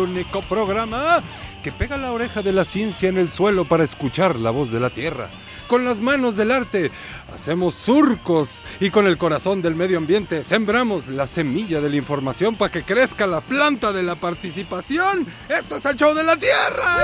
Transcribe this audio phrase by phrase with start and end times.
[0.00, 1.22] Único programa
[1.62, 4.80] que pega la oreja de la ciencia en el suelo para escuchar la voz de
[4.80, 5.28] la tierra.
[5.66, 6.90] Con las manos del arte
[7.32, 12.56] hacemos surcos y con el corazón del medio ambiente sembramos la semilla de la información
[12.56, 15.26] para que crezca la planta de la participación.
[15.48, 16.96] Esto es el show de la tierra.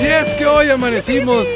[0.00, 1.46] Y es que hoy amanecimos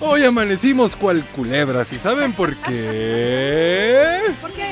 [0.00, 4.20] Hoy amanecimos cual culebras y ¿saben por qué?
[4.40, 4.67] ¿Por qué?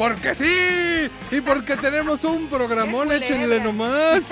[0.00, 4.22] Porque sí y porque tenemos un programón, échenle nomás.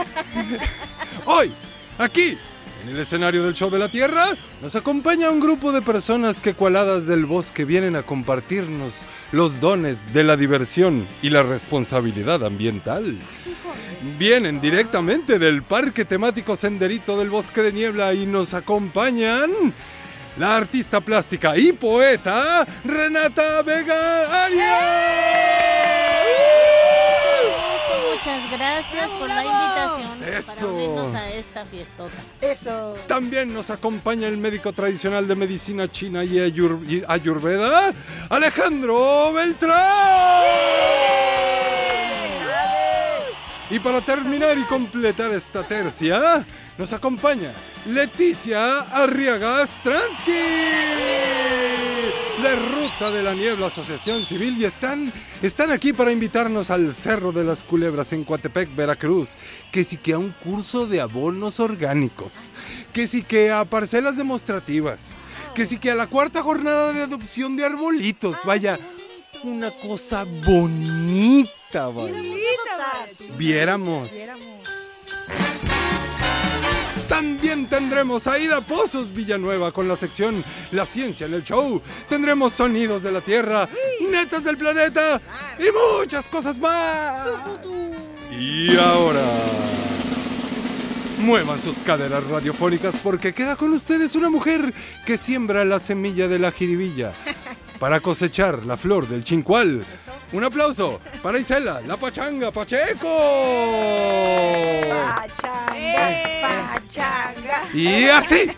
[1.26, 1.52] Hoy,
[1.98, 2.38] aquí,
[2.82, 4.28] en el escenario del show de la Tierra,
[4.62, 10.14] nos acompaña un grupo de personas que cualadas del bosque vienen a compartirnos los dones
[10.14, 13.18] de la diversión y la responsabilidad ambiental.
[14.18, 19.50] Vienen directamente del parque temático Senderito del Bosque de Niebla y nos acompañan
[20.38, 24.68] la artista plástica y poeta Renata Vega Arias.
[28.10, 30.46] Muchas gracias por la invitación Eso.
[30.46, 32.16] para unirnos a esta fiestota.
[32.40, 32.96] Eso.
[33.06, 37.92] También nos acompaña el médico tradicional de medicina china y, ayur- y ayurveda,
[38.28, 39.76] Alejandro Beltrán.
[43.70, 46.44] Y para terminar y completar esta tercia,
[46.78, 47.52] nos acompaña
[47.86, 50.32] Leticia Arriaga Stransky.
[52.42, 55.12] La Ruta de la Niebla Asociación Civil y están,
[55.42, 59.36] están aquí para invitarnos al Cerro de las Culebras en Coatepec, Veracruz.
[59.72, 62.52] Que sí que a un curso de abonos orgánicos.
[62.92, 65.10] Que sí que a parcelas demostrativas.
[65.54, 68.36] Que sí que a la cuarta jornada de adopción de arbolitos.
[68.44, 68.76] Vaya,
[69.44, 72.22] una cosa bonita, vaya.
[73.36, 74.18] Viéramos.
[77.08, 81.80] También tendremos a Ida Pozos Villanueva con la sección La Ciencia en el Show.
[82.08, 83.68] Tendremos sonidos de la Tierra,
[84.10, 85.20] netas del planeta
[85.58, 87.28] y muchas cosas más.
[88.30, 89.24] Y ahora...
[91.18, 94.72] Muevan sus caderas radiofónicas porque queda con ustedes una mujer
[95.04, 97.12] que siembra la semilla de la jiribilla
[97.78, 99.84] para cosechar la flor del chincual.
[100.32, 103.08] Un aplauso para Isela, la pachanga Pacheco.
[104.90, 107.68] Pachanga, pachanga.
[107.72, 108.50] Y así,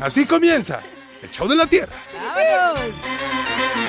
[0.00, 0.80] así comienza
[1.22, 1.96] el show de la Tierra.
[2.14, 3.87] ¡Vámonos!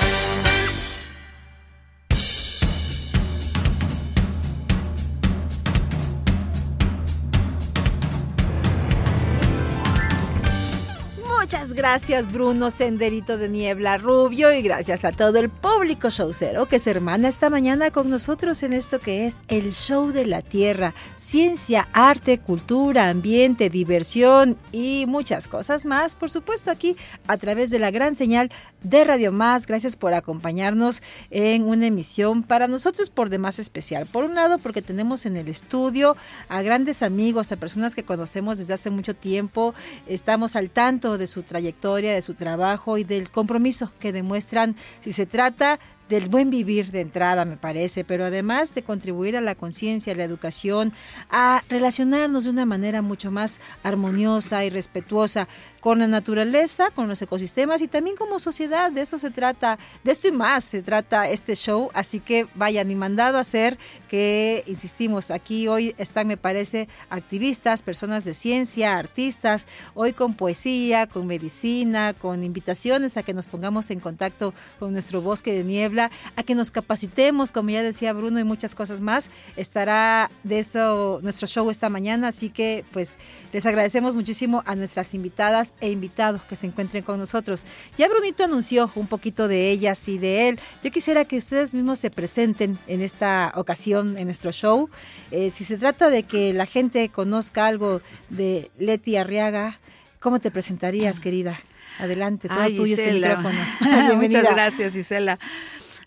[11.79, 16.91] Gracias Bruno Senderito de Niebla Rubio y gracias a todo el público showcero que se
[16.91, 20.93] hermana esta mañana con nosotros en esto que es el show de la tierra.
[21.17, 26.15] Ciencia, arte, cultura, ambiente, diversión y muchas cosas más.
[26.15, 26.97] Por supuesto aquí
[27.27, 28.51] a través de la gran señal
[28.83, 29.65] de Radio Más.
[29.65, 34.05] Gracias por acompañarnos en una emisión para nosotros por demás especial.
[34.05, 36.17] Por un lado porque tenemos en el estudio
[36.49, 39.73] a grandes amigos, a personas que conocemos desde hace mucho tiempo.
[40.07, 45.13] Estamos al tanto de su trayectoria, de su trabajo y del compromiso que demuestran si
[45.13, 49.53] se trata del buen vivir de entrada, me parece, pero además de contribuir a la
[49.53, 50.91] conciencia, a la educación,
[51.29, 55.47] a relacionarnos de una manera mucho más armoniosa y respetuosa
[55.79, 58.91] con la naturaleza, con los ecosistemas y también como sociedad.
[58.91, 61.89] De eso se trata, de esto y más se trata este show.
[61.93, 63.77] Así que vayan y mandado a hacer
[64.09, 71.07] que, insistimos, aquí hoy están, me parece, activistas, personas de ciencia, artistas, hoy con poesía,
[71.07, 76.11] con medicina, con invitaciones a que nos pongamos en contacto con nuestro bosque de niebla,
[76.35, 79.29] a que nos capacitemos, como ya decía Bruno, y muchas cosas más.
[79.55, 83.15] Estará de eso nuestro show esta mañana, así que pues
[83.53, 87.63] les agradecemos muchísimo a nuestras invitadas e invitados que se encuentren con nosotros.
[87.97, 90.59] Ya Brunito anunció un poquito de ellas y de él.
[90.83, 94.89] Yo quisiera que ustedes mismos se presenten en esta ocasión, en nuestro show.
[95.31, 99.79] Eh, si se trata de que la gente conozca algo de Leti Arriaga,
[100.19, 101.59] ¿cómo te presentarías, querida?
[101.99, 103.59] Adelante, todo Ay, tuyo este micrófono.
[104.15, 105.37] Muchas gracias, Isela.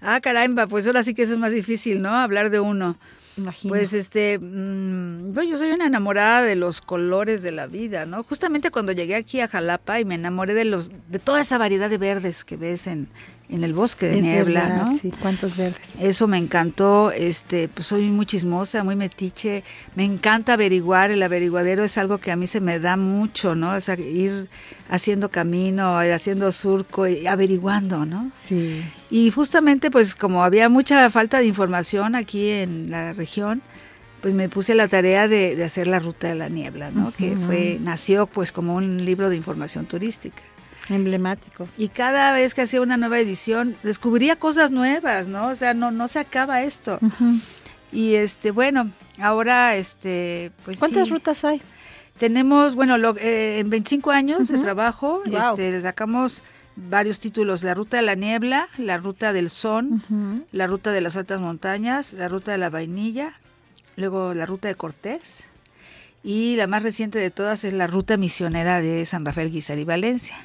[0.01, 2.11] Ah, caramba, pues ahora sí que eso es más difícil, ¿no?
[2.11, 2.97] Hablar de uno.
[3.37, 3.71] Imagino.
[3.71, 8.23] Pues este, mm, yo soy una enamorada de los colores de la vida, ¿no?
[8.23, 11.89] Justamente cuando llegué aquí a Jalapa y me enamoré de los, de toda esa variedad
[11.89, 13.09] de verdes que ves en,
[13.49, 14.99] en el bosque de Es niebla, verdad, ¿no?
[14.99, 15.97] Sí, cuántos verdes.
[16.01, 19.63] Eso me encantó, este, pues soy muy chismosa, muy metiche,
[19.95, 23.73] me encanta averiguar, el averiguadero es algo que a mí se me da mucho, ¿no?
[23.73, 24.49] O sea, ir
[24.89, 28.31] haciendo camino, ir haciendo surco y averiguando, ¿no?
[28.43, 28.83] Sí.
[29.13, 33.61] Y justamente, pues como había mucha falta de información aquí en la región,
[34.23, 37.13] pues me puse la tarea de, de hacer la ruta de la niebla, ¿no?
[37.13, 40.41] Que fue, nació pues como un libro de información turística.
[40.89, 41.69] Emblemático.
[41.77, 45.49] Y cada vez que hacía una nueva edición, descubría cosas nuevas, ¿no?
[45.49, 46.99] O sea, no, no se acaba esto.
[47.93, 51.13] Y este, bueno, ahora este, pues ¿Cuántas sí.
[51.15, 51.61] rutas hay?
[52.19, 56.43] Tenemos, bueno, lo- eh, en 25 años de trabajo, este, sacamos
[56.77, 61.17] varios títulos, la ruta de la niebla, la ruta del son, la ruta de las
[61.17, 63.33] altas montañas, la ruta de la vainilla,
[63.97, 65.45] luego la ruta de Cortés
[66.25, 69.85] y la más reciente de todas es la ruta misionera de San Rafael Guizar y
[69.85, 70.37] Valencia.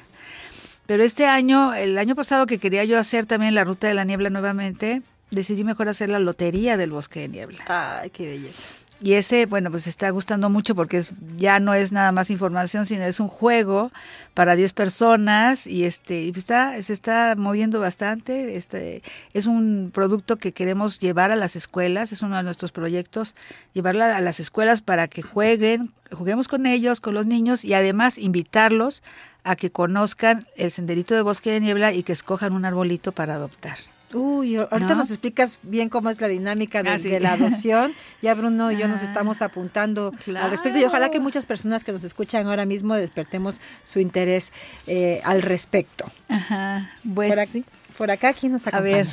[0.86, 4.04] Pero este año, el año pasado que quería yo hacer también la ruta de la
[4.04, 7.64] niebla nuevamente, decidí mejor hacer la lotería del bosque de niebla.
[7.68, 8.87] Ay, qué belleza.
[9.00, 12.84] Y ese, bueno, pues está gustando mucho porque es, ya no es nada más información,
[12.84, 13.92] sino es un juego
[14.34, 18.56] para 10 personas y este está se está moviendo bastante.
[18.56, 19.02] Este
[19.34, 23.36] es un producto que queremos llevar a las escuelas, es uno de nuestros proyectos,
[23.72, 28.18] llevarla a las escuelas para que jueguen, juguemos con ellos, con los niños y además
[28.18, 29.04] invitarlos
[29.44, 33.34] a que conozcan el senderito de bosque de niebla y que escojan un arbolito para
[33.34, 33.78] adoptar.
[34.14, 34.96] Uy, ahorita ¿No?
[34.96, 37.08] nos explicas bien cómo es la dinámica de, Ah, sí.
[37.10, 37.92] de la adopción.
[38.22, 41.84] Ya Bruno y yo nos Ah, estamos apuntando al respecto y ojalá que muchas personas
[41.84, 44.52] que nos escuchan ahora mismo despertemos su interés
[44.86, 46.10] eh, al respecto.
[46.28, 46.90] Ajá.
[47.14, 47.64] Pues por, aquí,
[47.98, 48.94] por acá, ¿quién nos a acompaña?
[48.96, 49.06] ver,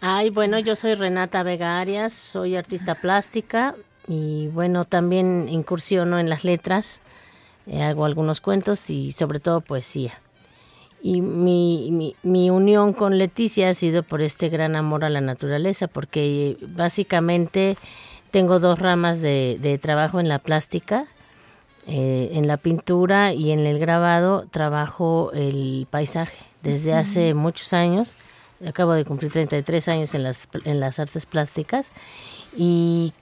[0.00, 3.74] Ay, bueno, yo soy Renata Vega Arias, soy artista plástica
[4.08, 7.00] y bueno, también incursiono en las letras,
[7.66, 10.14] eh, hago algunos cuentos y sobre todo poesía.
[11.02, 15.20] Y mi, mi, mi unión con Leticia ha sido por este gran amor a la
[15.20, 17.76] naturaleza, porque básicamente
[18.30, 21.06] tengo dos ramas de, de trabajo en la plástica,
[21.86, 28.16] eh, en la pintura y en el grabado trabajo el paisaje desde hace muchos años.
[28.66, 31.92] Acabo de cumplir 33 años en las, en las artes plásticas
[32.54, 33.14] y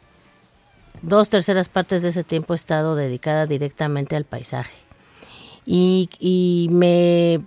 [1.02, 4.74] dos terceras partes de ese tiempo he estado dedicada directamente al paisaje.
[5.64, 7.40] Y, y me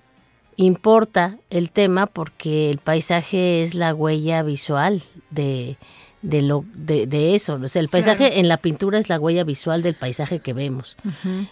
[0.61, 5.77] importa el tema porque el paisaje es la huella visual de,
[6.21, 7.55] de, lo, de, de eso.
[7.55, 10.97] O sea, el paisaje en la pintura es la huella visual del paisaje que vemos.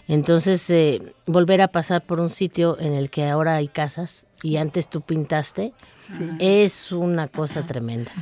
[0.08, 4.56] Entonces, eh, volver a pasar por un sitio en el que ahora hay casas y
[4.56, 5.72] antes tú pintaste,
[6.38, 8.12] es una cosa tremenda.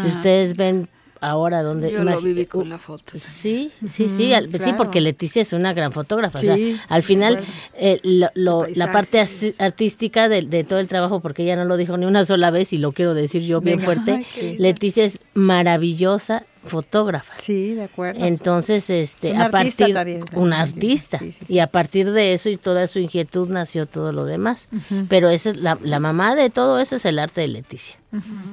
[0.00, 0.88] Si ustedes ven
[1.22, 1.90] ahora donde...
[1.90, 3.12] yo lo viví con la foto.
[3.16, 6.38] Sí, sí, sí, al- sí, porque Leticia es una gran fotógrafa.
[6.38, 7.38] o Sí, sea, al final,
[7.74, 9.22] eh, lo- lo- la parte
[9.58, 12.72] artística de, de todo el trabajo, porque ella no lo dijo ni una sola vez
[12.72, 13.84] y lo quiero decir yo bien Venga.
[13.86, 14.26] fuerte.
[14.58, 17.34] Leticia es maravillosa fotógrafa.
[17.36, 18.24] Sí, de acuerdo.
[18.24, 21.54] Entonces, este, Una a artista partir, también, una artista, artista, sí, sí, sí.
[21.54, 24.68] y a partir de eso y toda su inquietud nació todo lo demás.
[25.08, 27.96] Pero esa es la, la mamá de todo eso es el arte de Leticia.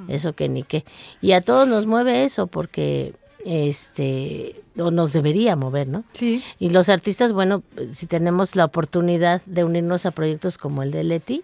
[0.08, 0.86] Eso que ni qué.
[1.22, 3.14] Y a todos nos mueve eso porque
[3.46, 6.04] este o nos debería mover, ¿no?
[6.14, 6.42] Sí.
[6.57, 11.04] Y los artistas, bueno, si tenemos la oportunidad de unirnos a proyectos como el de
[11.04, 11.44] Leti,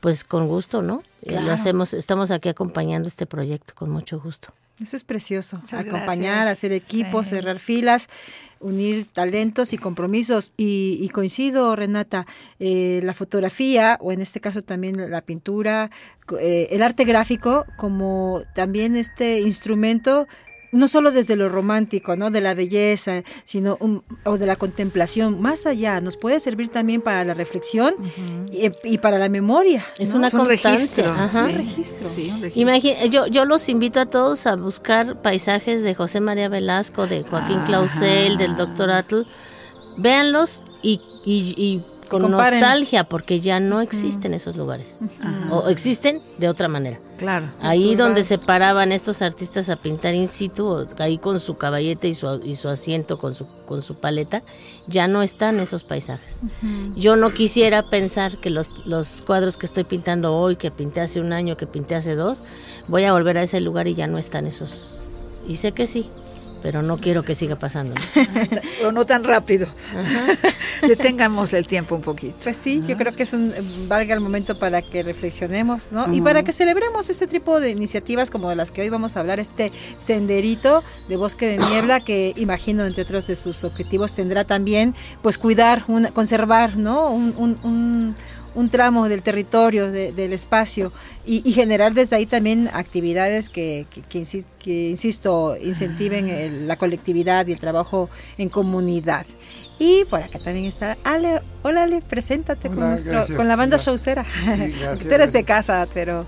[0.00, 1.02] pues con gusto, ¿no?
[1.22, 4.52] Eh, Lo hacemos, estamos aquí acompañando este proyecto con mucho gusto.
[4.80, 5.58] Eso es precioso.
[5.58, 6.52] Muchas Acompañar, gracias.
[6.58, 7.34] hacer equipos, Sí.
[7.34, 8.08] cerrar filas,
[8.60, 10.52] unir talentos y compromisos.
[10.56, 12.26] Y, y coincido, Renata,
[12.58, 15.90] eh, la fotografía, o en este caso también la pintura,
[16.24, 20.26] co- eh, el arte gráfico, como también este instrumento
[20.72, 22.30] no solo desde lo romántico, ¿no?
[22.30, 27.00] De la belleza, sino un- o de la contemplación, más allá, nos puede servir también
[27.00, 27.94] para la reflexión
[28.52, 29.84] y, y para la memoria.
[29.98, 30.18] Es ¿no?
[30.18, 31.04] una Es un constancia.
[31.04, 31.10] registro.
[31.12, 31.46] ajá.
[31.48, 31.52] sí.
[31.52, 32.08] Un registro.
[32.14, 32.62] Sí, un registro.
[32.72, 37.22] Imagi- yo, yo los invito a todos a buscar paisajes de José María Velasco, de
[37.24, 37.66] Joaquín Ajá.
[37.66, 39.22] Clausel, del doctor Atl.
[39.96, 44.98] Véanlos y, y- y con nostalgia, porque ya no existen esos lugares.
[45.20, 45.54] Ajá.
[45.54, 46.98] O existen de otra manera.
[47.16, 47.46] Claro.
[47.62, 52.08] Ahí donde se paraban estos artistas a pintar in situ, o ahí con su caballete
[52.08, 54.42] y su, y su asiento, con su, con su paleta,
[54.86, 56.40] ya no están esos paisajes.
[56.96, 61.20] Yo no quisiera pensar que los, los cuadros que estoy pintando hoy, que pinté hace
[61.20, 62.42] un año, que pinté hace dos,
[62.88, 65.00] voy a volver a ese lugar y ya no están esos.
[65.46, 66.08] Y sé que sí,
[66.62, 67.94] pero no quiero que siga pasando.
[68.78, 69.66] Pero no tan rápido.
[70.86, 72.36] Detengamos el tiempo un poquito.
[72.42, 73.52] Pues sí, yo creo que es un
[73.88, 76.12] valga el momento para que reflexionemos, ¿no?
[76.12, 79.20] Y para que celebremos este tipo de iniciativas como de las que hoy vamos a
[79.20, 84.44] hablar, este senderito de bosque de niebla que imagino entre otros de sus objetivos tendrá
[84.44, 87.10] también, pues cuidar, conservar, ¿no?
[87.10, 88.16] un un
[88.70, 90.92] tramo del territorio, del espacio,
[91.26, 98.10] y, generar desde ahí también actividades que, que, insisto, incentiven la colectividad y el trabajo
[98.38, 99.26] en comunidad.
[99.82, 101.40] Y por acá también está Ale.
[101.62, 104.24] Hola Ale, preséntate con, nuestro, con la banda showcera.
[104.24, 106.26] Sí, Tú eres de casa, pero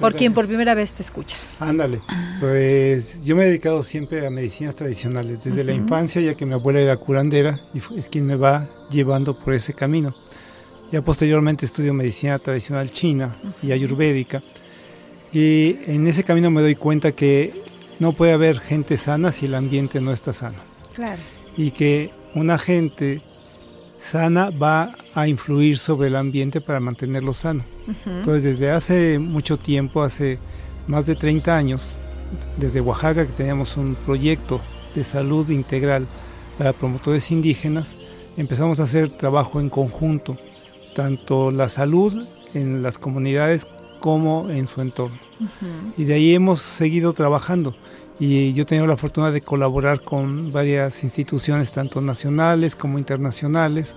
[0.00, 1.36] por quien por primera vez te escucha.
[1.60, 2.00] Ándale,
[2.40, 6.54] pues yo me he dedicado siempre a medicinas tradicionales, desde la infancia, ya que mi
[6.54, 10.12] abuela era curandera y es quien me va llevando por ese camino.
[10.92, 14.42] Ya posteriormente estudio medicina tradicional china y ayurvédica.
[15.32, 17.62] Y en ese camino me doy cuenta que
[18.00, 20.58] no puede haber gente sana si el ambiente no está sano.
[20.92, 21.20] Claro.
[21.56, 23.22] Y que una gente
[24.00, 27.64] sana va a influir sobre el ambiente para mantenerlo sano.
[28.06, 30.38] Entonces, desde hace mucho tiempo, hace
[30.88, 31.98] más de 30 años,
[32.56, 34.60] desde Oaxaca, que teníamos un proyecto
[34.94, 36.08] de salud integral
[36.58, 37.96] para promotores indígenas,
[38.36, 40.36] empezamos a hacer trabajo en conjunto
[40.94, 43.66] tanto la salud en las comunidades
[44.00, 45.18] como en su entorno.
[45.96, 47.74] Y de ahí hemos seguido trabajando.
[48.18, 53.96] Y yo he tenido la fortuna de colaborar con varias instituciones, tanto nacionales como internacionales,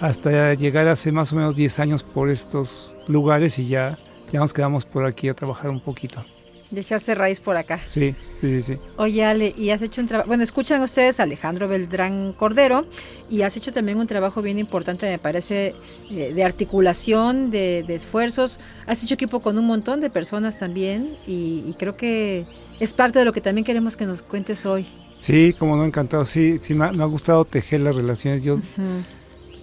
[0.00, 3.98] hasta llegar hace más o menos 10 años por estos lugares y ya,
[4.32, 6.24] ya nos quedamos por aquí a trabajar un poquito.
[6.70, 7.80] De echarse raíz por acá.
[7.86, 8.78] Sí, sí, sí.
[8.96, 12.86] Oye, Ale, y has hecho un trabajo, bueno, escuchan ustedes a Alejandro Beltrán Cordero,
[13.28, 15.74] y has hecho también un trabajo bien importante, me parece,
[16.10, 18.60] eh, de articulación, de, esfuerzos.
[18.86, 22.46] Has hecho equipo con un montón de personas también, y, creo que
[22.78, 24.86] es parte de lo que también queremos que nos cuentes hoy.
[25.18, 26.24] Sí, como no, encantado.
[26.24, 28.44] Sí, sí, me ha, gustado tejer las relaciones.
[28.44, 28.58] Yo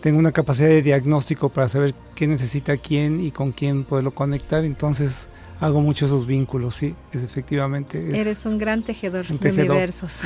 [0.02, 4.64] tengo una capacidad de diagnóstico para saber qué necesita quién y con quién poderlo conectar,
[4.64, 8.20] entonces hago mucho esos vínculos, sí, es efectivamente.
[8.20, 10.22] Eres un gran tejedor, de universos.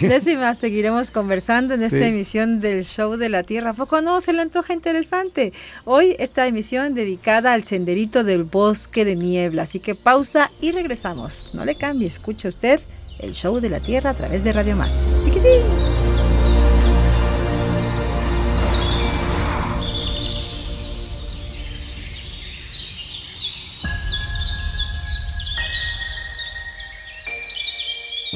[0.00, 3.74] Décima, seguiremos conversando en esta emisión del Show de la Tierra.
[3.74, 4.20] poco no?
[4.20, 5.52] Se le antoja interesante.
[5.84, 9.62] Hoy esta emisión dedicada al senderito del bosque de niebla.
[9.62, 11.50] Así que pausa y regresamos.
[11.52, 12.80] No le cambie, escucha usted
[13.18, 15.00] el Show de la Tierra a través de Radio Más.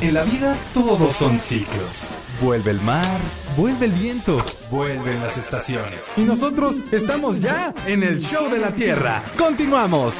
[0.00, 2.08] En la vida todos son ciclos.
[2.40, 3.20] Vuelve el mar,
[3.54, 4.38] vuelve el viento,
[4.70, 6.14] vuelven las estaciones.
[6.16, 9.22] Y nosotros estamos ya en el show de la Tierra.
[9.36, 10.14] Continuamos.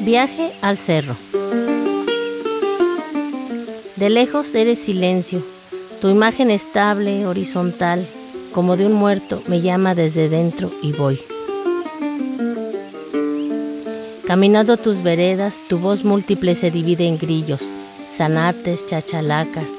[0.00, 1.16] Viaje al cerro.
[3.96, 5.42] De lejos eres silencio,
[6.02, 8.06] tu imagen estable, horizontal,
[8.52, 11.18] como de un muerto, me llama desde dentro y voy.
[14.26, 17.62] Caminando tus veredas, tu voz múltiple se divide en grillos,
[18.14, 19.70] zanates, chachalacas,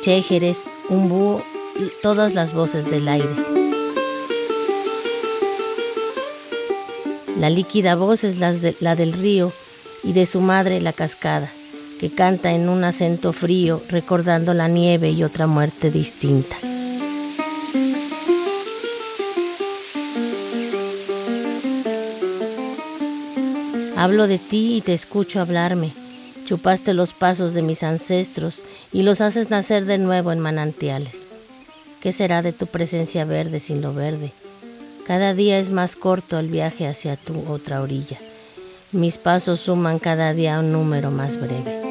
[0.00, 1.42] chéjeres, un
[1.76, 3.28] y todas las voces del aire.
[7.38, 9.52] La líquida voz es la, la del río
[10.02, 11.52] y de su madre la cascada
[11.98, 16.56] que canta en un acento frío recordando la nieve y otra muerte distinta.
[23.96, 25.92] Hablo de ti y te escucho hablarme.
[26.44, 28.62] Chupaste los pasos de mis ancestros
[28.92, 31.26] y los haces nacer de nuevo en manantiales.
[32.00, 34.32] ¿Qué será de tu presencia verde sin lo verde?
[35.04, 38.18] Cada día es más corto el viaje hacia tu otra orilla.
[38.92, 41.87] Mis pasos suman cada día un número más breve.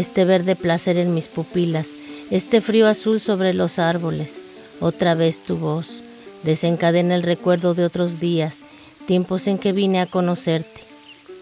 [0.00, 1.90] Este verde placer en mis pupilas,
[2.30, 4.40] este frío azul sobre los árboles.
[4.80, 6.02] Otra vez tu voz
[6.42, 8.62] desencadena el recuerdo de otros días,
[9.06, 10.80] tiempos en que vine a conocerte.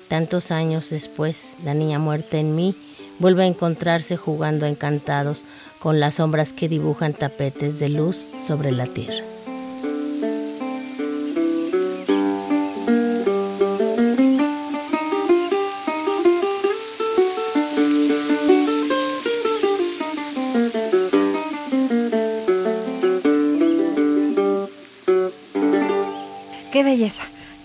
[0.09, 2.75] Tantos años después, la niña muerta en mí
[3.19, 5.43] vuelve a encontrarse jugando encantados
[5.79, 9.38] con las sombras que dibujan tapetes de luz sobre la tierra.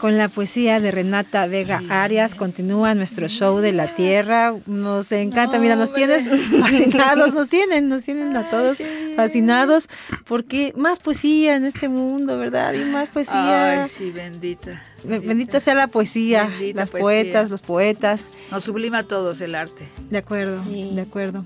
[0.03, 4.53] Con la poesía de Renata Vega Arias continúa nuestro show de la tierra.
[4.65, 6.27] Nos encanta, mira, nos tienes
[6.59, 8.79] fascinados, nos tienen, nos tienen a todos
[9.15, 9.87] fascinados,
[10.25, 12.73] porque más poesía en este mundo, ¿verdad?
[12.73, 13.83] Y más poesía.
[13.83, 14.83] Ay, sí, bendita.
[15.05, 17.03] Bendita sea la poesía, Bendita las poesía.
[17.05, 18.27] poetas, los poetas.
[18.51, 19.87] Nos sublima a todos el arte.
[20.09, 20.89] De acuerdo, Sí.
[20.93, 21.45] de acuerdo.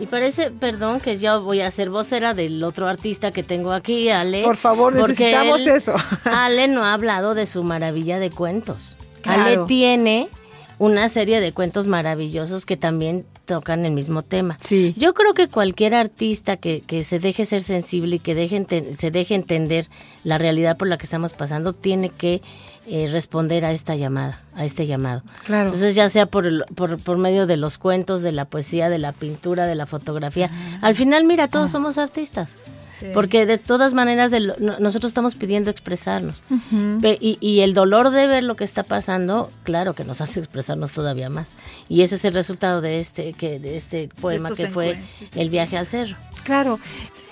[0.00, 4.08] Y parece, perdón, que yo voy a ser vocera del otro artista que tengo aquí,
[4.10, 4.44] Ale.
[4.44, 5.94] Por favor, necesitamos él- eso.
[6.24, 8.96] Ale no ha hablado de su maravilla de cuentos.
[9.22, 9.42] Claro.
[9.42, 10.28] Ale tiene
[10.78, 14.56] una serie de cuentos maravillosos que también tocan el mismo tema.
[14.62, 14.94] Sí.
[14.96, 18.64] Yo creo que cualquier artista que, que se deje ser sensible y que deje
[18.96, 19.88] se deje entender
[20.22, 22.40] la realidad por la que estamos pasando, tiene que
[22.88, 25.22] eh, responder a esta llamada, a este llamado.
[25.44, 25.66] Claro.
[25.66, 28.98] Entonces, ya sea por, el- por, por medio de los cuentos, de la poesía, de
[28.98, 30.50] la pintura, de la fotografía.
[30.80, 32.50] Al final, mira, todos somos artistas.
[33.14, 36.42] Porque de todas maneras de lo- no- nosotros estamos pidiendo expresarnos.
[37.20, 40.92] Y, y el dolor de ver lo que está pasando, claro que nos hace expresarnos
[40.92, 41.50] todavía más.
[41.88, 44.98] Y ese es el resultado de este, que, de este poema estos que fue.
[45.34, 46.16] El viaje al cerro.
[46.44, 46.78] Claro,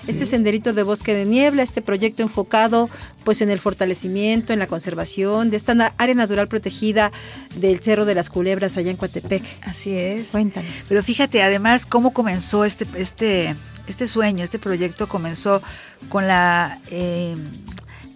[0.06, 2.90] este senderito de bosque de niebla, este proyecto enfocado
[3.24, 7.10] pues en el fortalecimiento, en la conservación de esta área natural protegida
[7.56, 9.42] del Cerro de las Culebras allá en Coatepec.
[9.62, 10.28] Así es.
[10.28, 10.70] Cuéntanos.
[10.88, 15.62] Pero fíjate, además, cómo comenzó este, este, este sueño, este proyecto comenzó
[16.08, 17.36] con la eh,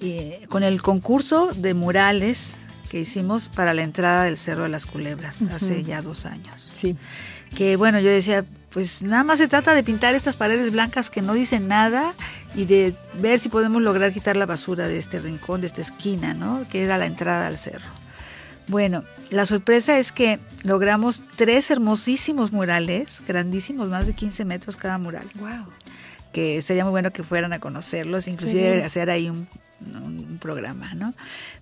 [0.00, 2.56] eh, con el concurso de murales
[2.90, 6.68] que hicimos para la entrada del Cerro de las Culebras hace ya dos años.
[6.72, 6.96] sí.
[7.54, 11.20] Que bueno, yo decía, pues nada más se trata de pintar estas paredes blancas que
[11.20, 12.14] no dicen nada
[12.54, 16.32] y de ver si podemos lograr quitar la basura de este rincón, de esta esquina,
[16.32, 16.64] ¿no?
[16.70, 18.00] Que era la entrada al cerro.
[18.70, 24.96] Bueno, la sorpresa es que logramos tres hermosísimos murales, grandísimos, más de 15 metros cada
[24.98, 25.66] mural, Wow.
[26.32, 28.82] que sería muy bueno que fueran a conocerlos, inclusive Sí.
[28.82, 29.49] hacer ahí un,
[29.84, 31.14] un programa, ¿no?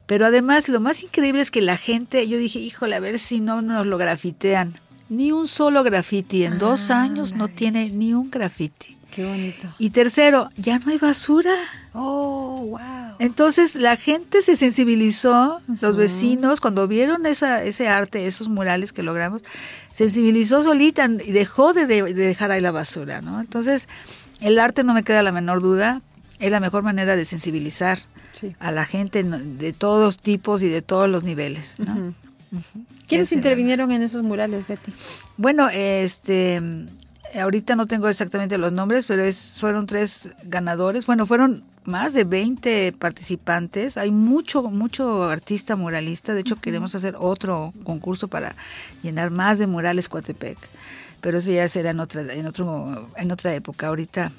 [0.07, 3.41] Pero además lo más increíble es que la gente, yo dije, híjole, a ver si
[3.41, 4.75] no nos lo grafitean.
[5.09, 8.98] Ni un solo graffiti, en dos Ah, años no tiene ni un graffiti.
[9.19, 9.67] Qué bonito.
[9.81, 11.53] Y tercero, ya no hay basura.
[11.93, 13.17] Oh, wow.
[13.19, 19.03] Entonces la gente se sensibilizó, los vecinos, cuando vieron esa, ese arte, esos murales que
[19.03, 19.43] logramos,
[19.93, 23.41] sensibilizó solita y dejó de, de- de dejar ahí la basura, ¿no?
[23.41, 23.89] Entonces,
[24.41, 26.01] el arte no me queda la menor duda,
[26.39, 27.99] es la mejor manera de sensibilizar
[28.31, 28.55] Sí.
[28.61, 32.15] a la gente de todos tipos y de todos los niveles, ¿no?
[33.09, 34.93] ¿Quiénes intervinieron en esos murales, Betty?
[35.37, 36.63] bueno, este,
[37.35, 41.07] ahorita no tengo exactamente los nombres, pero es, fueron tres ganadores.
[41.07, 43.97] Bueno, fueron más de 20 participantes.
[43.97, 46.35] Hay mucho, mucho artista muralista.
[46.35, 48.55] De hecho, queremos hacer otro concurso para
[49.03, 50.59] llenar más de murales Coatepec.
[51.21, 53.89] Pero eso ya será en otra, en otro, en otra época.
[53.89, 54.31] Ahorita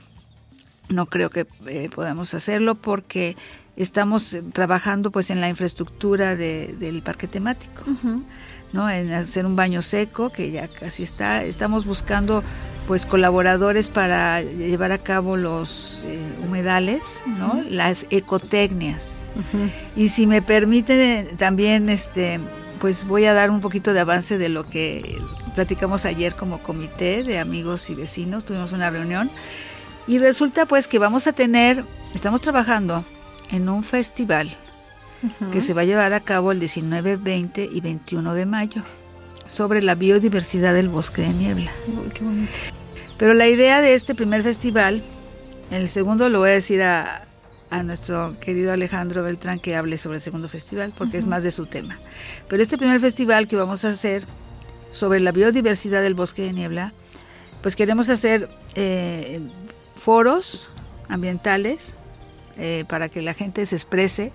[0.89, 3.35] no creo que eh, podamos hacerlo porque
[3.75, 7.83] estamos trabajando pues en la infraestructura de- del parque temático.
[8.71, 8.87] ¿no?
[8.89, 11.43] En hacer un baño seco, que ya casi está.
[11.43, 12.43] Estamos buscando
[12.89, 17.61] pues colaboradores para llevar a cabo los eh, humedales, ¿no?
[17.69, 19.11] Las ecotecnias.
[19.95, 22.39] Y si me permite también este
[22.79, 25.21] pues voy a dar un poquito de avance de lo que
[25.53, 29.29] platicamos ayer como comité de amigos y vecinos, tuvimos una reunión
[30.07, 31.83] y resulta pues que vamos a tener,
[32.15, 33.05] estamos trabajando
[33.51, 34.57] en un festival
[35.53, 38.81] que se va a llevar a cabo el 19, 20 y 21 de mayo
[39.45, 41.71] sobre la biodiversidad del bosque de niebla.
[42.15, 42.78] qué bonito.
[43.19, 45.03] Pero la idea de este primer festival,
[45.69, 47.27] en el segundo lo voy a decir a,
[47.69, 51.51] a nuestro querido Alejandro Beltrán que hable sobre el segundo festival, porque es más de
[51.51, 51.99] su tema.
[52.47, 54.25] Pero este primer festival que vamos a hacer
[54.93, 56.93] sobre la biodiversidad del bosque de niebla,
[57.61, 59.41] pues queremos hacer eh,
[59.97, 60.69] foros
[61.09, 61.95] ambientales
[62.57, 64.31] eh, para que la gente se exprese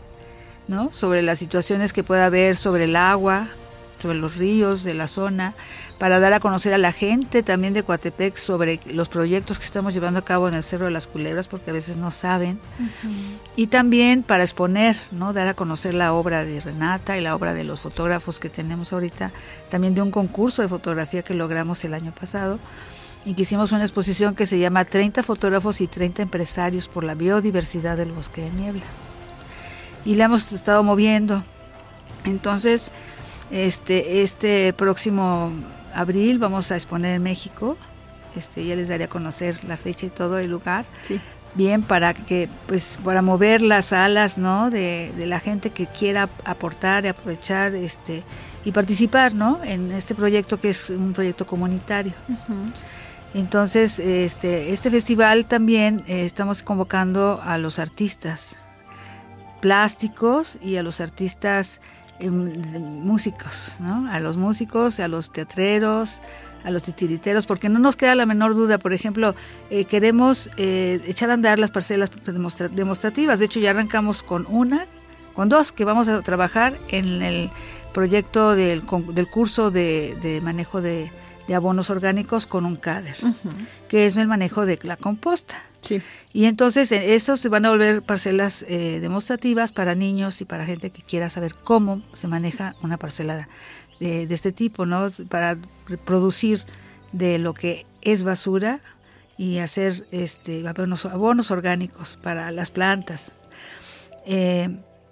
[0.68, 0.92] ¿no?
[0.92, 3.48] sobre las situaciones que pueda haber sobre el agua,
[4.00, 5.54] sobre los ríos de la zona,
[5.98, 9.94] para dar a conocer a la gente también de Coatepec sobre los proyectos que estamos
[9.94, 12.58] llevando a cabo en el Cerro de las Culebras, porque a veces no saben,
[13.56, 15.32] y también para exponer, ¿no?
[15.32, 18.92] dar a conocer la obra de Renata y la obra de los fotógrafos que tenemos
[18.92, 19.32] ahorita,
[19.70, 22.58] también de un concurso de fotografía que logramos el año pasado,
[23.24, 27.14] y que hicimos una exposición que se llama 30 fotógrafos y 30 empresarios por la
[27.14, 28.84] biodiversidad del bosque de niebla
[30.04, 31.42] y la hemos estado moviendo.
[32.24, 32.90] Entonces,
[33.50, 35.52] este, este próximo
[35.94, 37.76] abril vamos a exponer en México.
[38.36, 40.84] Este, ya les daré a conocer la fecha y todo el lugar.
[41.02, 41.20] Sí.
[41.54, 44.70] Bien, para que, pues, para mover las alas, ¿no?
[44.70, 48.24] De, de la gente que quiera aportar y aprovechar, este,
[48.64, 49.62] y participar, ¿no?
[49.62, 52.12] En este proyecto que es un proyecto comunitario.
[53.34, 58.56] Entonces, este, este festival también eh, estamos convocando a los artistas
[59.60, 61.80] plásticos y a los artistas
[62.18, 62.62] em,
[63.02, 64.10] músicos, ¿no?
[64.10, 66.20] A los músicos, a los teatreros,
[66.64, 68.78] a los titiriteros, porque no nos queda la menor duda.
[68.78, 69.34] Por ejemplo,
[69.70, 72.10] eh, queremos eh, echar a andar las parcelas
[72.72, 73.38] demostrativas.
[73.38, 74.86] De hecho, ya arrancamos con una,
[75.34, 77.50] con dos, que vamos a trabajar en el
[77.92, 81.10] proyecto del, del curso de manejo de,
[81.46, 83.16] de abonos orgánicos con un CADER,
[83.88, 85.54] que es el manejo de la composta.
[85.80, 86.00] Sí.
[86.32, 90.64] Y entonces eh, esos se van a volver parcelas eh, demostrativas para niños y para
[90.64, 93.48] gente que quiera saber cómo se maneja una parcela
[94.00, 95.08] de, de este tipo, ¿no?
[95.28, 95.58] Para
[96.04, 96.62] producir
[97.12, 98.80] de lo que es basura
[99.36, 103.32] y hacer este abonos, abonos orgánicos para las plantas.
[104.26, 104.68] Eh,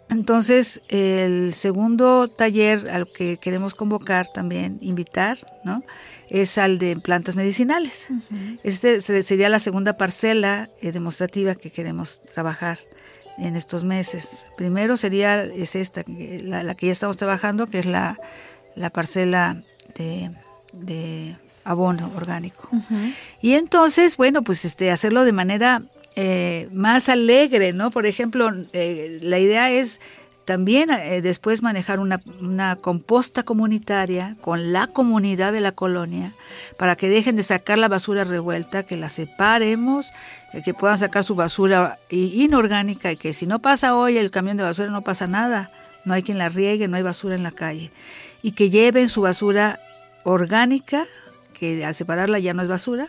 [0.08, 5.82] entonces, el segundo taller al que queremos convocar también, invitar, ¿no?
[6.40, 8.06] Es al de plantas medicinales.
[8.62, 12.78] Este se- sería la segunda parcela eh, demostrativa que queremos trabajar
[13.38, 14.46] en estos meses.
[14.56, 18.18] Primero sería es esta, la que ya estamos trabajando, que es la,
[18.74, 19.62] la parcela
[19.96, 20.30] de,
[20.72, 22.68] de abono orgánico.
[23.42, 25.82] Y entonces, bueno, pues este hacerlo de manera
[26.16, 27.90] eh, más alegre, ¿no?
[27.90, 30.00] Por ejemplo, eh, la idea es
[30.44, 36.34] también eh, después manejar una, una composta comunitaria con la comunidad de la colonia
[36.78, 40.10] para que dejen de sacar la basura revuelta, que la separemos,
[40.52, 44.56] eh, que puedan sacar su basura inorgánica y que si no pasa hoy el camión
[44.56, 45.70] de basura no pasa nada,
[46.04, 47.90] no hay quien la riegue, no hay basura en la calle.
[48.42, 49.78] Y que lleven su basura
[50.24, 51.04] orgánica,
[51.52, 53.06] que al separarla ya no es basura,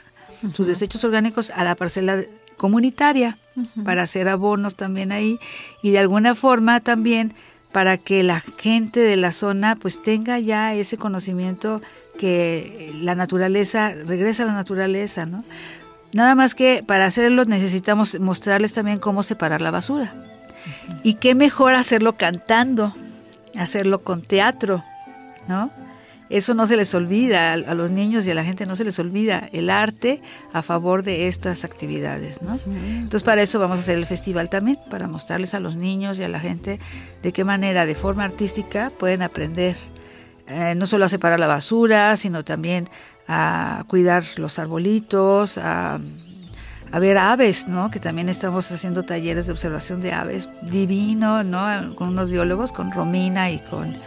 [0.53, 2.29] sus desechos orgánicos a la parcela de-
[2.63, 3.37] comunitaria
[3.83, 5.37] para hacer abonos también ahí
[5.81, 7.33] y de alguna forma también
[7.73, 11.81] para que la gente de la zona pues tenga ya ese conocimiento
[12.17, 15.43] que la naturaleza regresa a la naturaleza, ¿no?
[16.13, 20.13] Nada más que para hacerlo necesitamos mostrarles también cómo separar la basura.
[21.03, 22.95] Y qué mejor hacerlo cantando,
[23.57, 24.85] hacerlo con teatro,
[25.49, 25.69] ¿no?
[26.33, 28.83] Eso no se les olvida, a, a los niños y a la gente no se
[28.83, 32.59] les olvida el arte a favor de estas actividades, ¿no?
[32.65, 36.23] Entonces para eso vamos a hacer el festival también, para mostrarles a los niños y
[36.23, 36.79] a la gente
[37.21, 39.75] de qué manera de forma artística pueden aprender
[40.47, 42.89] eh, no solo a separar la basura, sino también
[43.27, 45.99] a cuidar los arbolitos, a,
[46.91, 47.89] a ver aves, ¿no?
[47.91, 51.95] Que también estamos haciendo talleres de observación de aves, divino, ¿no?
[51.95, 53.97] Con unos biólogos, con Romina y con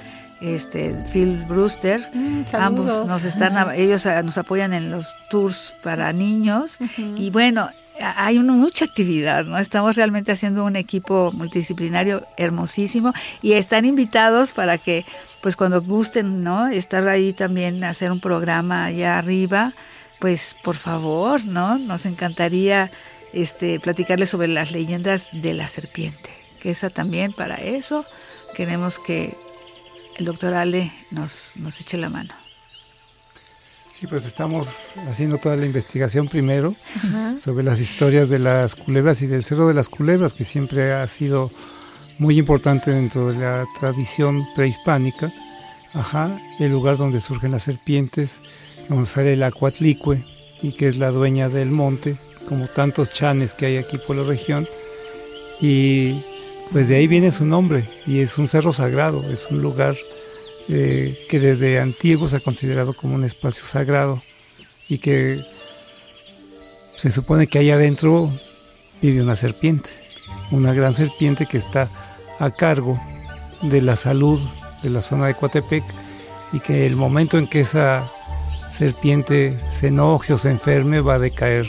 [0.41, 2.11] este Phil Brewster.
[2.13, 6.79] Mm, Ambos nos están, ellos ah, nos apoyan en los tours para niños
[7.17, 7.71] y bueno,
[8.01, 9.59] hay una, mucha actividad, ¿no?
[9.59, 15.07] Estamos realmente haciendo un equipo multidisciplinario hermosísimo y están invitados para que,
[15.41, 16.69] pues cuando gusten, ¿no?
[16.69, 19.73] Estar ahí también, hacer un programa allá arriba,
[20.21, 21.79] pues por favor, ¿no?
[21.79, 22.91] Nos encantaría
[23.33, 28.05] este platicarles sobre las leyendas de la serpiente, que esa también para eso
[28.55, 29.37] queremos que
[30.19, 32.35] el doctor Ale nos, nos eche la mano.
[33.93, 36.77] Sí, pues estamos haciendo toda la investigación primero
[37.39, 41.07] sobre las historias de las culebras y del Cerro de las Culebras, que siempre ha
[41.07, 41.51] sido
[42.19, 45.33] muy importante dentro de la tradición prehispánica.
[45.95, 48.41] Ajá, el lugar donde surgen las serpientes,
[48.91, 50.23] donde sale la Coatlicue
[50.61, 54.25] y que es la dueña del monte, como tantos chanes que hay aquí por la
[54.25, 54.69] región.
[55.59, 56.23] Y
[56.73, 59.95] pues de ahí viene su nombre y es un cerro sagrado, es un lugar
[60.69, 64.23] eh, que desde antiguo se ha considerado como un espacio sagrado
[64.89, 65.45] y que
[66.97, 68.33] se supone que ahí adentro
[69.01, 69.91] vive una serpiente,
[70.51, 71.91] una gran serpiente que está
[72.39, 73.01] a cargo
[73.63, 74.41] de la salud
[74.83, 75.85] de la zona de Coatepec
[76.53, 78.11] y que el momento en que esa
[78.71, 81.67] serpiente se enoje o se enferme va a decaer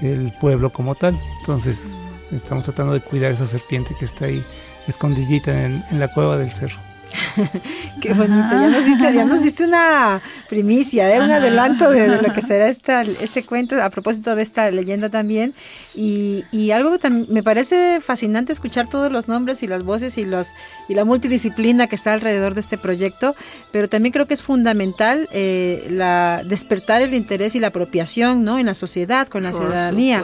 [0.00, 1.20] el pueblo como tal.
[1.40, 4.44] Entonces estamos tratando de cuidar esa serpiente que está ahí
[4.86, 6.80] escondidita en, en la cueva del cerro.
[8.00, 11.20] Qué bonito, ya nos diste, ya nos diste una primicia, ¿eh?
[11.20, 15.08] un adelanto de, de lo que será esta, este cuento a propósito de esta leyenda
[15.08, 15.54] también.
[15.94, 20.24] Y, y algo que me parece fascinante escuchar todos los nombres y las voces y,
[20.24, 20.50] los,
[20.88, 23.34] y la multidisciplina que está alrededor de este proyecto,
[23.72, 28.58] pero también creo que es fundamental eh, la, despertar el interés y la apropiación ¿no?
[28.58, 30.22] en la sociedad, con la Por ciudadanía.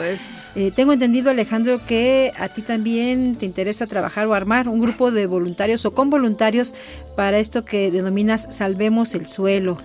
[0.54, 5.10] Eh, tengo entendido, Alejandro, que a ti también te interesa trabajar o armar un grupo
[5.10, 6.71] de voluntarios o con voluntarios
[7.16, 9.78] para esto que denominas Salvemos el Suelo.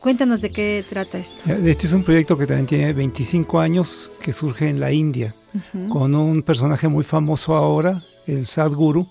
[0.00, 1.42] Cuéntanos de qué trata esto.
[1.64, 5.34] Este es un proyecto que también tiene 25 años, que surge en la India,
[5.88, 9.06] con un personaje muy famoso ahora, el Sadhguru,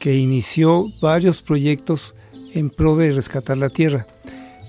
[0.00, 2.16] que inició varios proyectos
[2.54, 4.06] en pro de rescatar la tierra.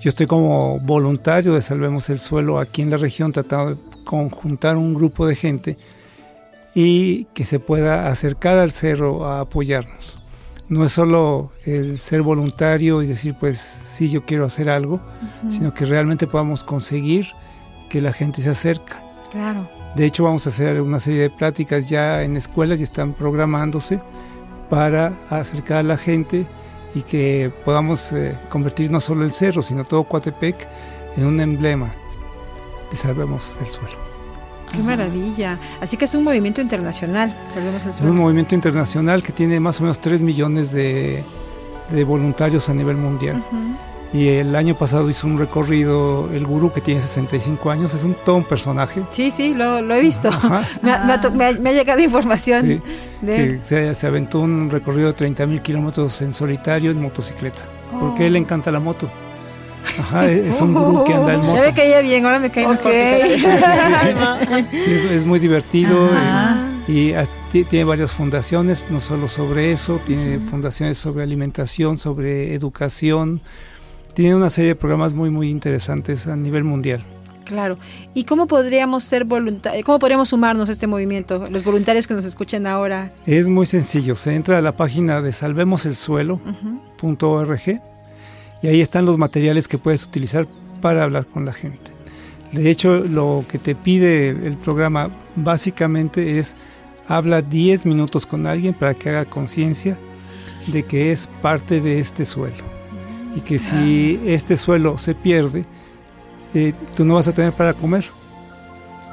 [0.00, 4.76] Yo estoy como voluntario de Salvemos el Suelo aquí en la región, tratando de conjuntar
[4.76, 5.78] un grupo de gente
[6.74, 10.19] y que se pueda acercar al cerro a apoyarnos.
[10.70, 15.00] No es solo el ser voluntario y decir, pues sí, yo quiero hacer algo,
[15.48, 17.26] sino que realmente podamos conseguir
[17.90, 18.94] que la gente se acerque.
[19.32, 19.68] Claro.
[19.96, 24.00] De hecho, vamos a hacer una serie de pláticas ya en escuelas y están programándose
[24.68, 26.46] para acercar a la gente
[26.94, 30.68] y que podamos eh, convertir no solo el cerro, sino todo Coatepec
[31.16, 31.92] en un emblema
[32.90, 34.09] de Salvemos el Suelo.
[34.72, 35.58] Qué maravilla.
[35.80, 39.80] Así que es un movimiento internacional, Salvemos el Es un movimiento internacional que tiene más
[39.80, 41.24] o menos 3 millones de,
[41.90, 43.42] de voluntarios a nivel mundial.
[44.12, 48.14] Y el año pasado hizo un recorrido, el gurú que tiene 65 años, es un
[48.14, 49.02] todo un personaje.
[49.10, 50.30] Sí, sí, lo, lo he visto.
[50.82, 52.80] Me, ha, me ha to- me ha- me ha llegado información Sí,
[53.20, 57.62] de que se, se aventó un recorrido de 30 mil kilómetros en solitario en motocicleta.
[58.00, 59.08] Porque a él le encanta la moto.
[59.98, 61.56] Ajá, es un gurú que anda en moto.
[61.56, 62.84] Ya me caía bien, ahora me cae Ok.
[62.84, 62.92] mejor.
[62.92, 63.38] fíjate.
[63.38, 63.56] Sí, sí, sí.
[64.84, 66.10] Sí, es, es muy divertido
[66.88, 67.14] eh, y,
[67.64, 73.40] tiene varias fundaciones, no solo sobre eso, tiene fundaciones sobre alimentación, sobre educación,
[74.14, 77.00] tiene una serie de programas muy muy interesantes a nivel mundial.
[77.44, 77.78] Claro.
[78.14, 79.84] ¿Y cómo podríamos ser voluntarios?
[79.84, 81.42] ¿Cómo podríamos sumarnos a este movimiento?
[81.50, 83.10] Los voluntarios que nos escuchen ahora.
[83.26, 87.80] Es muy sencillo, se entra a la página de salvemoselsuelo.org.
[88.62, 90.46] y ahí están los materiales que puedes utilizar
[90.80, 91.90] para hablar con la gente.
[92.52, 96.56] De hecho, lo que te pide el programa básicamente es
[97.06, 99.98] habla 10 minutos con alguien para que haga conciencia
[100.66, 102.64] de que es parte de este suelo
[103.34, 105.64] y que si este suelo se pierde,
[106.54, 108.04] eh, tú no vas a tener para comer.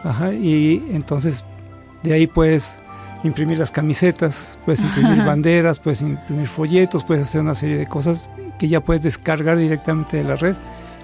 [0.03, 1.43] Ajá, y entonces
[2.03, 2.79] de ahí puedes
[3.23, 8.29] imprimir las camisetas, puedes imprimir banderas, puedes imprimir folletos, puedes hacer una serie de cosas
[8.59, 10.55] que ya puedes descargar directamente de la red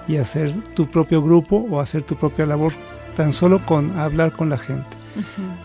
[0.08, 2.74] y hacer tu propio grupo o hacer tu propia labor
[3.16, 4.98] tan solo con hablar con la gente.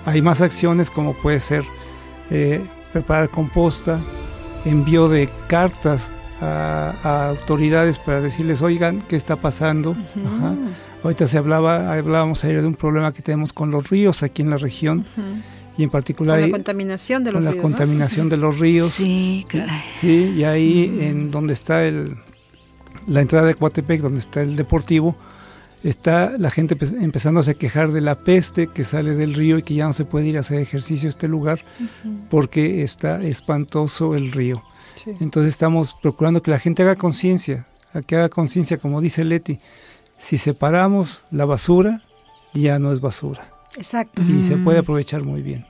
[0.05, 1.65] Hay más acciones como puede ser
[2.31, 2.61] eh,
[2.93, 3.99] preparar composta,
[4.65, 6.09] envío de cartas
[6.41, 9.93] a, a autoridades para decirles, oigan, ¿qué está pasando?
[9.93, 10.55] Ajá.
[11.03, 14.51] Ahorita se hablaba, hablábamos ayer de un problema que tenemos con los ríos aquí en
[14.51, 15.07] la región.
[15.79, 17.69] Y en particular Con la contaminación de los con la ríos, ¿no?
[17.71, 18.93] contaminación de los ríos.
[18.93, 19.81] Sí, caray.
[19.93, 22.17] Sí, y ahí en donde está el,
[23.07, 25.17] la entrada de Coatepec, donde está el deportivo,
[25.85, 29.63] está la gente empe- empezándose a quejar de la peste que sale del río y
[29.63, 31.65] que ya no se puede ir a hacer ejercicio a este lugar
[32.29, 34.63] porque está espantoso el río.
[34.97, 35.13] Sí.
[35.21, 39.61] Entonces estamos procurando que la gente haga conciencia, a que haga conciencia, como dice Leti,
[40.19, 42.03] si separamos la basura,
[42.53, 44.23] ya no es basura Exacto.
[44.23, 45.65] y se puede aprovechar muy bien.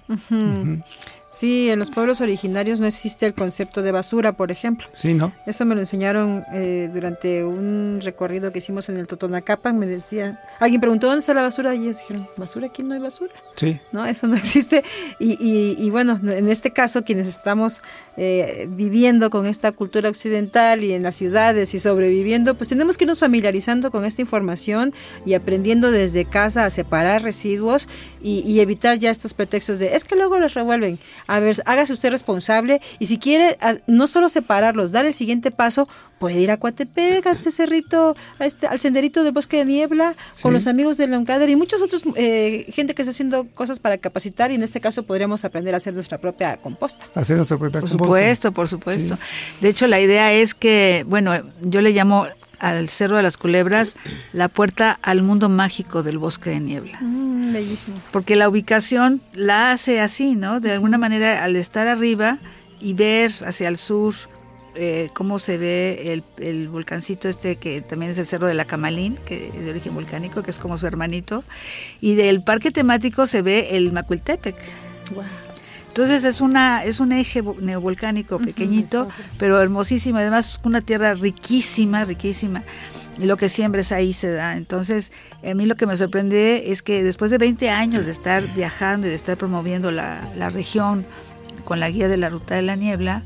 [1.30, 4.86] Sí, en los pueblos originarios no existe el concepto de basura, por ejemplo.
[4.94, 5.32] Sí, ¿no?
[5.46, 9.78] Eso me lo enseñaron eh, durante un recorrido que hicimos en el Totonacapan.
[9.78, 13.00] Me decían, alguien preguntó dónde está la basura y ellos dijeron, basura aquí no hay
[13.00, 13.32] basura.
[13.56, 13.78] Sí.
[13.92, 14.06] ¿no?
[14.06, 14.82] Eso no existe.
[15.18, 17.80] Y, y- y bueno, en este caso, quienes estamos
[18.16, 23.04] eh, viviendo con esta cultura occidental y en las ciudades y sobreviviendo, pues tenemos que
[23.04, 24.94] irnos familiarizando con esta información
[25.26, 27.86] y aprendiendo desde casa a separar residuos
[28.22, 30.98] y, y evitar ya estos pretextos de, es que luego los revuelven.
[31.28, 35.50] A ver, hágase usted responsable y si quiere a- no solo separarlos, dar el siguiente
[35.52, 35.86] paso,
[36.18, 40.16] puede ir a Coatepec, a este cerrito, a este, al senderito del bosque de niebla,
[40.42, 43.78] con los amigos de la UNCADER y muchos otros, eh, gente que está haciendo cosas
[43.78, 47.06] para capacitar y en este caso podríamos aprender a hacer nuestra propia composta.
[47.14, 48.04] Hacer nuestra propia Por composta.
[48.06, 49.18] supuesto, por supuesto.
[49.60, 52.26] De hecho, la idea es que, bueno, yo le llamo
[52.58, 53.96] al Cerro de las Culebras
[54.32, 56.98] la puerta al mundo mágico del bosque de niebla.
[57.00, 58.00] Mm, bellísimo.
[58.10, 60.60] Porque la ubicación la hace así, ¿no?
[60.60, 62.38] De alguna manera, al estar arriba
[62.80, 64.14] y ver hacia el sur
[64.74, 68.64] eh, cómo se ve el, el volcancito este que también es el Cerro de la
[68.64, 71.42] Camalín, que es de origen volcánico, que es como su hermanito,
[72.00, 74.56] y del parque temático se ve el Macuiltepec.
[75.98, 82.04] Entonces es una es un eje vo- neovolcánico pequeñito, pero hermosísimo, además una tierra riquísima,
[82.04, 82.62] riquísima.
[83.18, 84.56] Y lo que siembres ahí se da.
[84.56, 85.10] Entonces,
[85.44, 89.08] a mí lo que me sorprende es que después de 20 años de estar viajando
[89.08, 91.04] y de estar promoviendo la, la región
[91.64, 93.24] con la guía de la ruta de la niebla,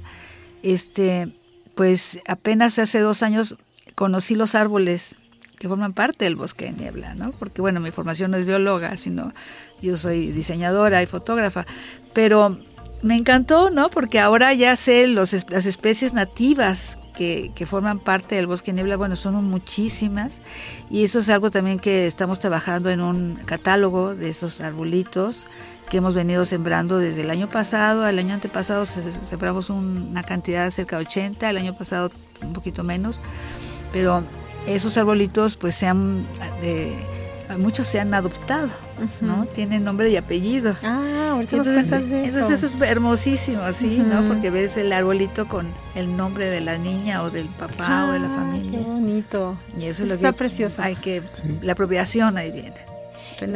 [0.62, 1.28] este,
[1.74, 3.56] pues apenas hace dos años
[3.94, 5.16] conocí los árboles
[5.62, 7.30] que forman parte del bosque de niebla, ¿no?
[7.30, 9.32] Porque bueno, mi formación no es bióloga, sino
[9.80, 11.66] yo soy diseñadora y fotógrafa,
[12.12, 12.58] pero
[13.00, 13.88] me encantó, ¿no?
[13.88, 18.96] Porque ahora ya sé los, las especies nativas que, que, forman parte del bosque niebla,
[18.96, 20.40] bueno, son muchísimas.
[20.90, 25.46] Y eso es algo también que estamos trabajando en un catálogo de esos arbolitos
[25.88, 30.72] que hemos venido sembrando desde el año pasado, el año antepasado sembramos una cantidad de
[30.72, 33.20] cerca de 80, el año pasado un poquito menos,
[33.92, 34.24] pero
[34.66, 36.24] esos arbolitos pues se han,
[36.60, 36.94] de,
[37.58, 38.68] muchos se han adoptado,
[39.20, 39.46] ¿no?
[39.54, 40.76] Tienen nombre y apellido.
[40.82, 42.48] Ah, ahorita nos cuentas de eso.
[42.48, 44.26] eso es hermosísimo, sí, ¿no?
[44.28, 48.20] Porque ves el arbolito con el nombre de la niña o del papá o de
[48.20, 48.78] la Ah, familia.
[48.78, 49.56] Qué bonito.
[49.78, 50.80] Y eso es lo Está que precioso.
[50.82, 51.22] Hay que,
[51.62, 52.74] la apropiación ahí viene.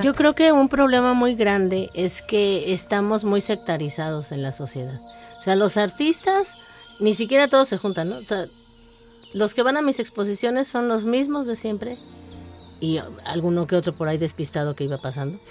[0.03, 4.99] Yo creo que un problema muy grande es que estamos muy sectarizados en la sociedad.
[5.39, 6.55] O sea, los artistas,
[6.99, 8.17] ni siquiera todos se juntan, ¿no?
[8.17, 8.47] O sea,
[9.37, 11.99] los que van a mis exposiciones son los mismos de siempre
[12.81, 15.39] y alguno que otro por ahí despistado que iba pasando.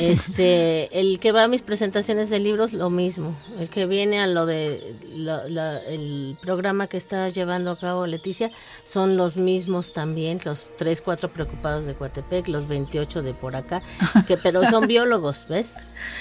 [0.00, 3.34] Este, el que va a mis presentaciones de libros, lo mismo.
[3.58, 8.06] El que viene a lo de la- la- el programa que está llevando a cabo
[8.06, 8.50] Leticia,
[8.84, 13.82] son los mismos también, los tres, cuatro preocupados de Coatepec, los 28 de por acá,
[14.26, 15.72] que pero son biólogos, ¿ves?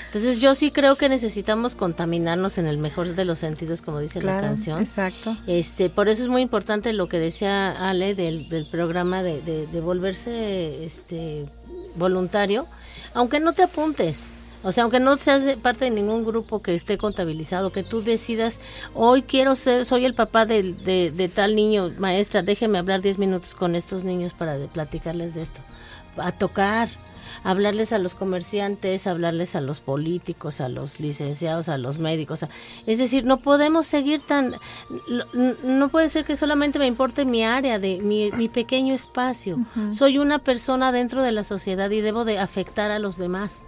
[0.08, 4.22] Entonces yo sí creo que necesitamos contaminarnos en el mejor de los sentidos, como dice
[4.22, 4.80] la canción.
[4.80, 5.36] exacto.
[5.48, 9.68] Este, por eso es muy importante lo que decía Ale del, del programa de, de,
[9.68, 11.46] de volverse este
[11.96, 12.68] voluntario,
[13.14, 14.24] aunque no te apuntes.
[14.64, 18.02] O sea, aunque no seas de parte de ningún grupo que esté contabilizado, que tú
[18.02, 18.60] decidas,
[18.94, 23.56] hoy quiero ser, soy el papá de, de, tal niño, maestra, déjeme hablar 10 minutos
[23.56, 25.62] con estos niños para platicarles de esto.
[26.18, 26.90] A tocar,
[27.44, 32.46] hablarles a los comerciantes, hablarles a los políticos, a los licenciados, a los médicos.
[32.86, 34.56] es decir, no podemos seguir tan...
[35.64, 39.58] No puede ser que solamente me importe mi área, de mi, mi pequeño espacio.
[39.94, 43.64] Soy una persona dentro de la sociedad y debo de afectar a los demás.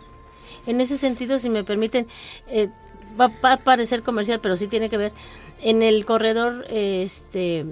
[0.65, 2.07] En ese sentido, si me permiten,
[2.47, 2.69] eh,
[3.19, 5.13] va, va a parecer comercial, pero sí tiene que ver.
[5.61, 7.65] En el corredor, este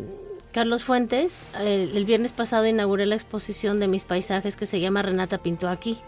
[0.52, 5.02] Carlos Fuentes, eh, el viernes pasado inauguré la exposición de mis paisajes que se llama
[5.02, 6.00] Renata Pintó aquí.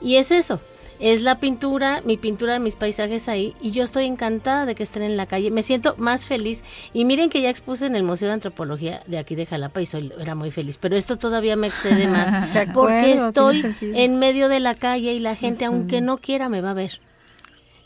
[0.00, 0.60] Y es eso,
[0.98, 4.82] es la pintura, mi pintura de mis paisajes ahí, y yo estoy encantada de que
[4.82, 5.50] estén en la calle.
[5.50, 6.64] Me siento más feliz.
[6.92, 9.86] Y miren que ya expuse en el Museo de Antropología de aquí de Jalapa y
[9.86, 10.78] soy, era muy feliz.
[10.78, 12.56] Pero esto todavía me excede más.
[12.56, 16.60] Acuerdo, porque estoy en medio de la calle y la gente, aunque no quiera, me
[16.60, 17.00] va a ver.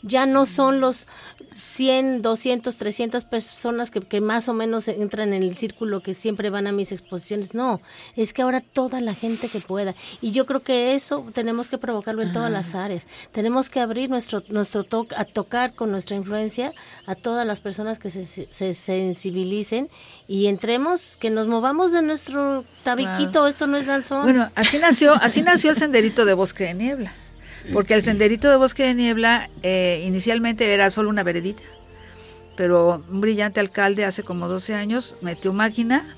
[0.03, 1.07] Ya no son los
[1.59, 6.49] 100, 200, 300 personas que, que más o menos entran en el círculo que siempre
[6.49, 7.53] van a mis exposiciones.
[7.53, 7.81] No,
[8.15, 9.93] es que ahora toda la gente que pueda.
[10.21, 13.07] Y yo creo que eso tenemos que provocarlo en todas las áreas.
[13.31, 16.73] Tenemos que abrir nuestro, nuestro toque, a tocar con nuestra influencia
[17.05, 19.89] a todas las personas que se, se sensibilicen
[20.27, 23.45] y entremos, que nos movamos de nuestro tabiquito.
[23.47, 24.23] Esto no es danzón.
[24.23, 27.13] Bueno, así nació, así nació el senderito de bosque de niebla.
[27.73, 31.63] Porque el senderito de bosque de niebla eh, inicialmente era solo una veredita,
[32.55, 36.15] pero un brillante alcalde hace como 12 años metió máquina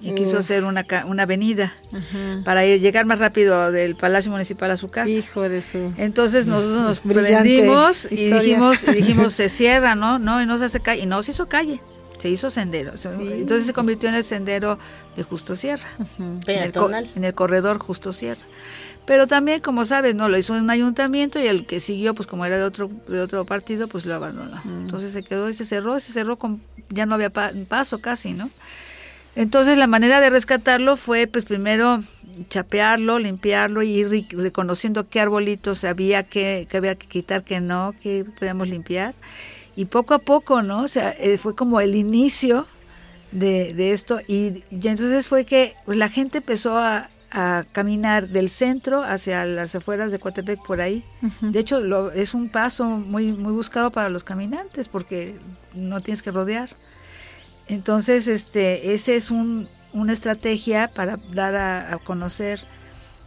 [0.00, 1.72] y quiso hacer una, una avenida
[2.44, 5.08] para ir- llegar más rápido del Palacio Municipal a su casa.
[5.10, 5.92] Hijo de su...
[5.96, 10.18] Entonces nosotros nos prendimos y dijimos, y dijimos se cierra, ¿no?
[10.18, 11.02] No, y no se hace calle.
[11.02, 11.80] Y no se hizo calle,
[12.24, 12.96] se hizo sendero.
[12.96, 13.08] Sí.
[13.20, 14.78] Entonces se convirtió en el sendero
[15.14, 15.86] de Justo Sierra
[16.18, 16.72] en el,
[17.14, 18.40] en corredor Justo Sierra.
[19.04, 22.46] Pero también, como sabes, no lo hizo un ayuntamiento y el que siguió, pues como
[22.46, 24.58] era de otro de otro partido, pues lo abandonó.
[24.64, 28.32] Entonces se quedó y se cerró, se cerró con ya no había pa- paso casi,
[28.32, 28.48] ¿no?
[29.36, 32.02] Entonces la manera de rescatarlo fue, pues primero
[32.48, 37.94] chapearlo, limpiarlo y ir reconociendo qué arbolitos había que, que había que quitar, que no,
[38.02, 39.14] que podíamos limpiar.
[39.76, 40.82] Y poco a poco, ¿no?
[40.82, 42.66] O sea, eh, fue como el inicio
[43.32, 48.28] de, de esto y, y entonces fue que pues, la gente empezó a, a caminar
[48.28, 51.02] del centro hacia las afueras de Coatepec por ahí.
[51.40, 55.36] De hecho, lo, es un paso muy muy buscado para los caminantes porque
[55.74, 56.70] no tienes que rodear.
[57.66, 62.60] Entonces, este, ese es un, una estrategia para dar a, a conocer,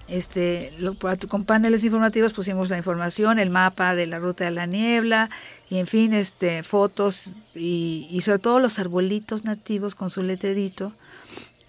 [0.08, 0.96] este, lo-
[1.28, 5.30] con paneles informativos pusimos la información, el mapa de la ruta de la niebla,
[5.70, 10.94] y en fin, este, fotos y, y sobre todo los arbolitos nativos con su letrerito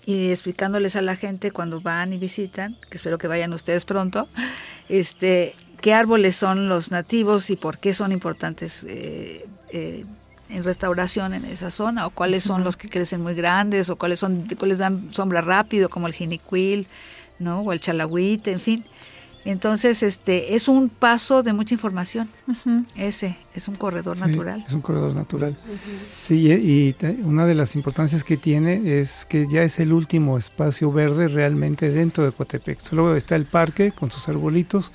[0.06, 4.28] y explicándoles a la gente cuando van y visitan, que espero que vayan ustedes pronto,
[4.88, 10.04] este, qué árboles son los nativos y por qué son importantes eh, eh,
[10.48, 14.18] en restauración en esa zona, o cuáles son los que crecen muy grandes, o cuáles
[14.18, 16.86] son cuáles dan sombra rápido, como el jinicuil,
[17.38, 17.60] ¿no?
[17.60, 18.84] o el chalagüite, en fin.
[19.44, 22.28] Entonces, este es un paso de mucha información.
[22.96, 24.64] Ese es un corredor Sí, natural.
[24.66, 25.56] Es un corredor natural.
[26.12, 29.92] Sí, y, y te- una de las importancias que tiene es que ya es el
[29.92, 32.78] último espacio verde realmente dentro de Coatepec.
[32.80, 34.92] Solo está el parque con sus arbolitos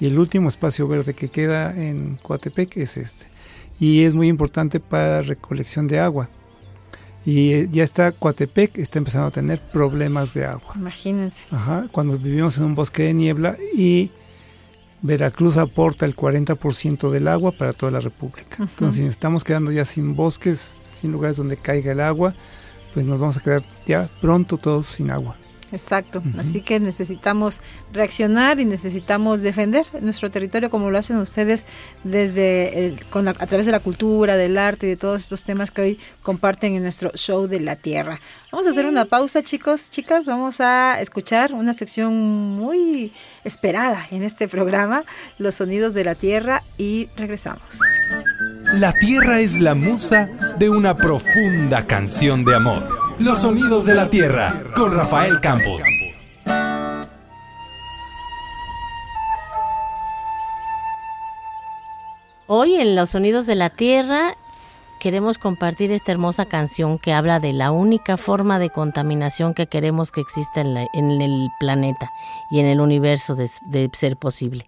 [0.00, 3.28] y el último espacio verde que queda en Coatepec es este.
[3.80, 6.28] Y es muy importante para recolección de agua.
[7.26, 10.72] Y eh, ya está Coatepec, está empezando a tener problemas de agua.
[10.76, 11.44] Imagínense.
[11.50, 14.10] Ajá, cuando vivimos en un bosque de niebla y
[15.00, 18.56] Veracruz aporta el 40% del agua para toda la República.
[18.58, 22.34] Entonces, si estamos quedando ya sin bosques, sin lugares donde caiga el agua,
[22.94, 25.36] pues nos vamos a quedar ya pronto todos sin agua.
[25.74, 27.60] Exacto, así que necesitamos
[27.92, 31.66] reaccionar y necesitamos defender nuestro territorio como lo hacen ustedes
[32.04, 35.42] desde el, con la, a través de la cultura, del arte y de todos estos
[35.42, 38.20] temas que hoy comparten en nuestro show de la tierra.
[38.52, 42.14] Vamos a hacer una pausa, chicos, chicas, vamos a escuchar una sección
[42.54, 43.12] muy
[43.42, 45.04] esperada en este programa,
[45.38, 47.80] los sonidos de la tierra y regresamos.
[48.74, 53.03] La tierra es la musa de una profunda canción de amor.
[53.18, 55.82] Los sonidos de la tierra con Rafael Campos.
[62.48, 64.34] Hoy en Los Sonidos de la Tierra
[64.98, 70.10] queremos compartir esta hermosa canción que habla de la única forma de contaminación que queremos
[70.10, 72.10] que exista en, el planeta
[72.50, 74.66] y en el universo de, de, ser posible.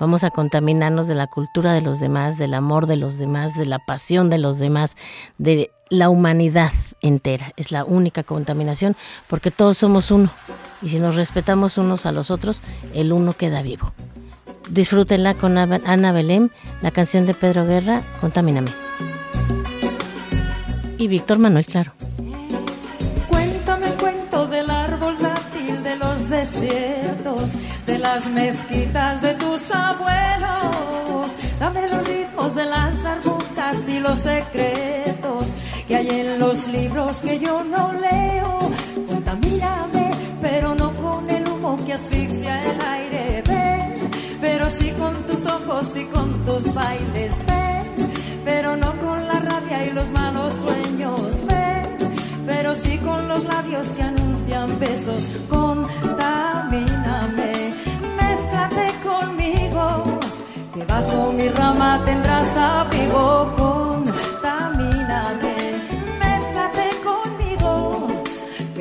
[0.00, 3.66] Vamos a contaminarnos de la cultura de los demás, del amor de los demás, de
[3.66, 4.96] la pasión de los demás,
[5.38, 7.52] de la humanidad entera.
[7.56, 8.96] Es la única contaminación
[9.28, 10.30] porque todos somos uno.
[10.82, 12.60] Y si nos respetamos unos a los otros,
[12.92, 13.92] el uno queda vivo.
[14.68, 16.50] Disfrútenla con Ana Belén,
[16.82, 18.70] la canción de Pedro Guerra, Contamíname.
[20.98, 21.92] Y Víctor Manuel, claro.
[23.28, 31.36] Cuéntame cuento del árbol dátil de los desiertos, de las mezquitas de tus abuelos.
[31.58, 35.54] Dame los ritmos de las darbucas y los secretos
[35.86, 38.58] que hay en los libros que yo no leo.
[39.08, 40.10] Contamíname,
[40.40, 43.42] pero no con el humo que asfixia el aire.
[43.46, 43.94] Ven,
[44.40, 47.44] pero sí con tus ojos y con tus bailes.
[47.46, 48.10] Ven,
[48.44, 51.44] pero no con la rabia y los malos sueños.
[51.46, 52.14] Ven,
[52.46, 55.28] pero sí con los labios que anuncian besos.
[55.50, 57.52] Contamíname,
[58.16, 60.18] mezclate conmigo,
[60.74, 63.52] que bajo mi rama tendrás abrigo.
[63.56, 64.33] Contamíname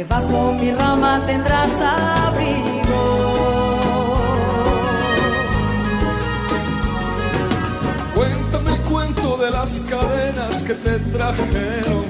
[0.09, 3.01] bajo mi rama tendrás abrigo.
[8.15, 12.05] Cuéntame el cuento de las cadenas que te trajeron,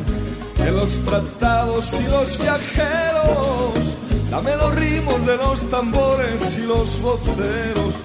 [0.58, 3.98] de los tratados y los viajeros.
[4.30, 7.96] Dame los ritmos de los tambores y los voceros,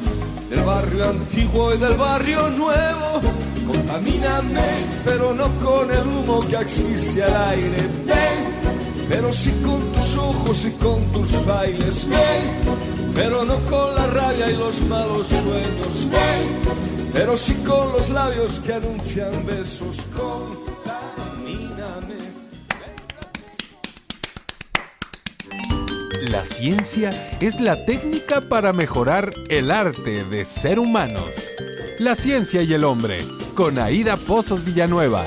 [0.51, 3.20] del barrio antiguo y del barrio nuevo.
[3.66, 8.38] Contamíname, pero no con el humo que asfixia el aire.
[9.09, 12.09] Pero sí con tus ojos y con tus bailes,
[13.14, 16.09] pero no con la rabia y los malos sueños,
[17.12, 20.98] pero sí con los labios que anuncian besos, contamíname.
[26.30, 31.56] La ciencia es la técnica para mejorar el arte de ser humanos.
[31.98, 35.24] La ciencia y el hombre, con Aida Pozos Villanueva.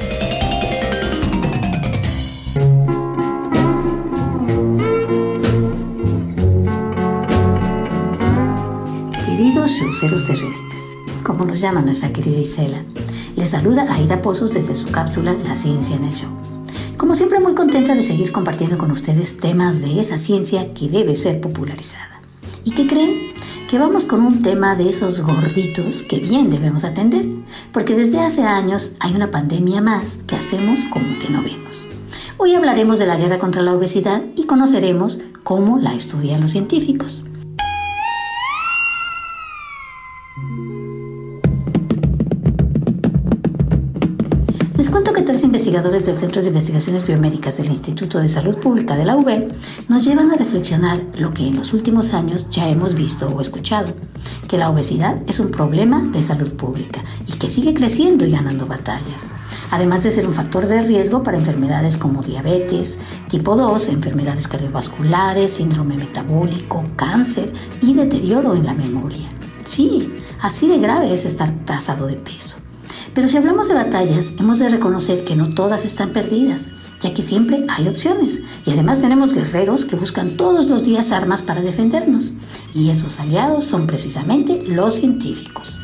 [9.89, 10.83] Seres terrestres,
[11.23, 12.83] como nos llama nuestra querida Isela.
[13.35, 16.29] Les saluda Aida Pozos desde su cápsula La Ciencia en el Show.
[16.97, 21.15] Como siempre muy contenta de seguir compartiendo con ustedes temas de esa ciencia que debe
[21.15, 22.21] ser popularizada.
[22.63, 23.33] ¿Y qué creen?
[23.67, 27.25] Que vamos con un tema de esos gorditos que bien debemos atender,
[27.73, 31.87] porque desde hace años hay una pandemia más que hacemos como que no vemos.
[32.37, 37.23] Hoy hablaremos de la guerra contra la obesidad y conoceremos cómo la estudian los científicos.
[45.31, 49.47] Tres investigadores del Centro de Investigaciones Biomédicas del Instituto de Salud Pública de la UB
[49.87, 53.93] nos llevan a reflexionar lo que en los últimos años ya hemos visto o escuchado,
[54.49, 58.65] que la obesidad es un problema de salud pública y que sigue creciendo y ganando
[58.65, 59.31] batallas,
[59.71, 65.51] además de ser un factor de riesgo para enfermedades como diabetes, tipo 2, enfermedades cardiovasculares,
[65.51, 69.29] síndrome metabólico, cáncer y deterioro en la memoria.
[69.63, 72.57] Sí, así de grave es estar pasado de peso.
[73.13, 76.69] Pero si hablamos de batallas, hemos de reconocer que no todas están perdidas,
[77.01, 78.41] ya que siempre hay opciones.
[78.65, 82.33] Y además tenemos guerreros que buscan todos los días armas para defendernos.
[82.73, 85.79] Y esos aliados son precisamente los científicos.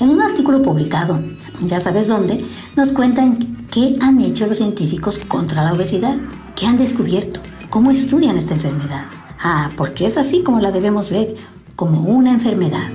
[0.00, 1.18] En un artículo publicado,
[1.62, 2.44] ya sabes dónde,
[2.76, 6.16] nos cuentan qué han hecho los científicos contra la obesidad,
[6.54, 7.40] qué han descubierto,
[7.70, 9.06] cómo estudian esta enfermedad.
[9.42, 11.34] Ah, porque es así como la debemos ver,
[11.74, 12.90] como una enfermedad.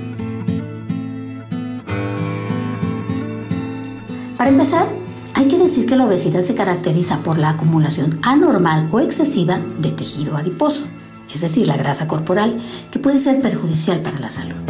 [4.42, 4.88] Para empezar,
[5.34, 9.92] Hay que decir que la obesidad se caracteriza por la acumulación anormal o excesiva de
[9.92, 10.86] tejido adiposo,
[11.32, 14.60] es decir, la grasa corporal, que puede ser perjudicial para la salud.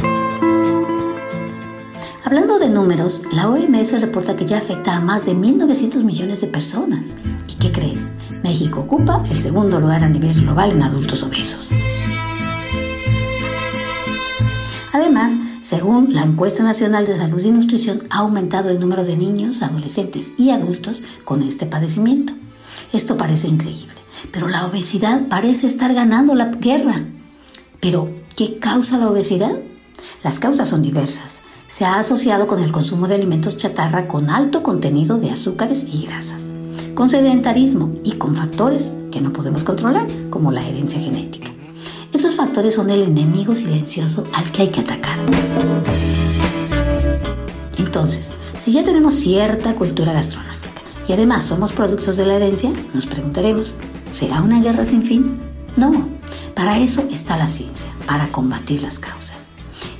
[2.23, 6.49] Hablando de números, la OMS reporta que ya afecta a más de 1.900 millones de
[6.49, 7.17] personas.
[7.49, 8.13] ¿Y qué crees?
[8.43, 11.71] México ocupa el segundo lugar a nivel global en adultos obesos.
[14.93, 15.39] Además,
[15.73, 20.33] según la encuesta nacional de salud y nutrición, ha aumentado el número de niños, adolescentes
[20.37, 22.35] y adultos con este padecimiento.
[22.93, 23.95] Esto parece increíble,
[24.33, 27.07] pero la obesidad parece estar ganando la guerra.
[27.81, 29.57] Pero, ¿qué causa la obesidad?
[30.23, 31.41] Las causas son diversas.
[31.69, 36.05] Se ha asociado con el consumo de alimentos chatarra con alto contenido de azúcares y
[36.05, 36.49] grasas,
[36.95, 41.52] con sedentarismo y con factores que no podemos controlar, como la herencia genética.
[42.13, 45.19] Esos factores son el enemigo silencioso al que hay que atacar.
[47.79, 50.53] Entonces, si ya tenemos cierta cultura gastronómica
[51.09, 53.77] y además somos productos de la herencia, nos preguntaremos,
[54.11, 55.33] ¿será una guerra sin fin?
[55.77, 56.09] No,
[56.55, 59.49] para eso está la ciencia, para combatir las causas.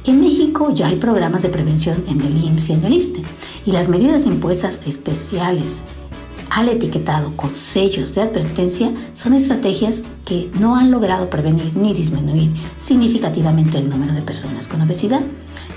[0.05, 3.23] En México ya hay programas de prevención en el IMSS y en el ISTE,
[3.65, 5.83] y las medidas impuestas especiales
[6.53, 12.53] al etiquetado con sellos de advertencia son estrategias que no han logrado prevenir ni disminuir
[12.79, 15.23] significativamente el número de personas con obesidad.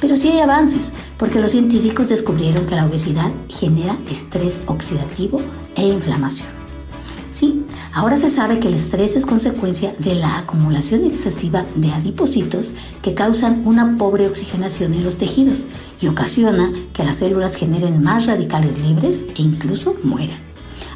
[0.01, 5.41] Pero sí hay avances, porque los científicos descubrieron que la obesidad genera estrés oxidativo
[5.75, 6.49] e inflamación.
[7.31, 12.71] Sí, ahora se sabe que el estrés es consecuencia de la acumulación excesiva de adipocitos
[13.01, 15.67] que causan una pobre oxigenación en los tejidos
[16.01, 20.54] y ocasiona que las células generen más radicales libres e incluso mueran.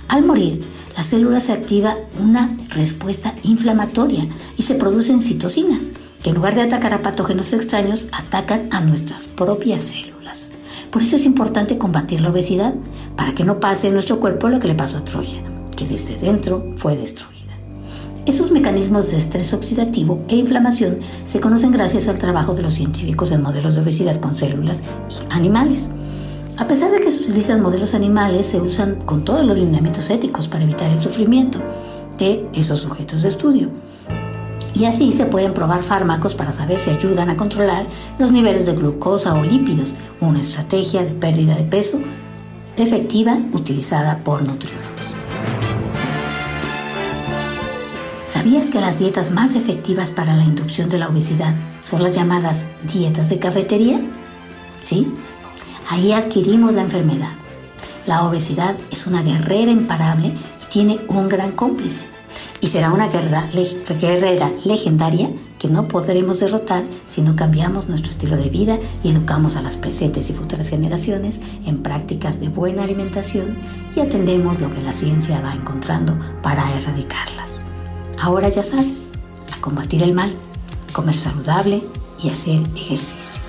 [0.09, 0.65] Al morir,
[0.97, 5.91] la célula se activa una respuesta inflamatoria y se producen citocinas,
[6.23, 10.49] que en lugar de atacar a patógenos extraños, atacan a nuestras propias células.
[10.89, 12.73] Por eso es importante combatir la obesidad,
[13.15, 15.43] para que no pase en nuestro cuerpo lo que le pasó a Troya,
[15.77, 17.39] que desde dentro fue destruida.
[18.25, 23.31] Esos mecanismos de estrés oxidativo e inflamación se conocen gracias al trabajo de los científicos
[23.31, 24.81] en modelos de obesidad con células
[25.29, 25.91] animales.
[26.59, 30.49] A pesar de que se utilizan modelos animales, se usan con todos los lineamientos éticos
[30.49, 31.59] para evitar el sufrimiento
[32.17, 33.69] de esos sujetos de estudio.
[34.75, 37.87] Y así se pueden probar fármacos para saber si ayudan a controlar
[38.17, 42.01] los niveles de glucosa o lípidos, una estrategia de pérdida de peso
[42.75, 45.15] efectiva utilizada por nutriólogos.
[48.25, 52.65] ¿Sabías que las dietas más efectivas para la inducción de la obesidad son las llamadas
[52.93, 54.01] dietas de cafetería?
[54.81, 55.09] ¿Sí?
[55.89, 57.31] Ahí adquirimos la enfermedad.
[58.05, 62.03] La obesidad es una guerrera imparable y tiene un gran cómplice.
[62.61, 63.49] Y será una guerra,
[63.99, 69.55] guerrera legendaria que no podremos derrotar si no cambiamos nuestro estilo de vida y educamos
[69.55, 73.57] a las presentes y futuras generaciones en prácticas de buena alimentación
[73.95, 77.63] y atendemos lo que la ciencia va encontrando para erradicarlas.
[78.21, 79.09] Ahora ya sabes,
[79.51, 80.35] a combatir el mal,
[80.93, 81.83] comer saludable
[82.21, 83.48] y hacer ejercicio.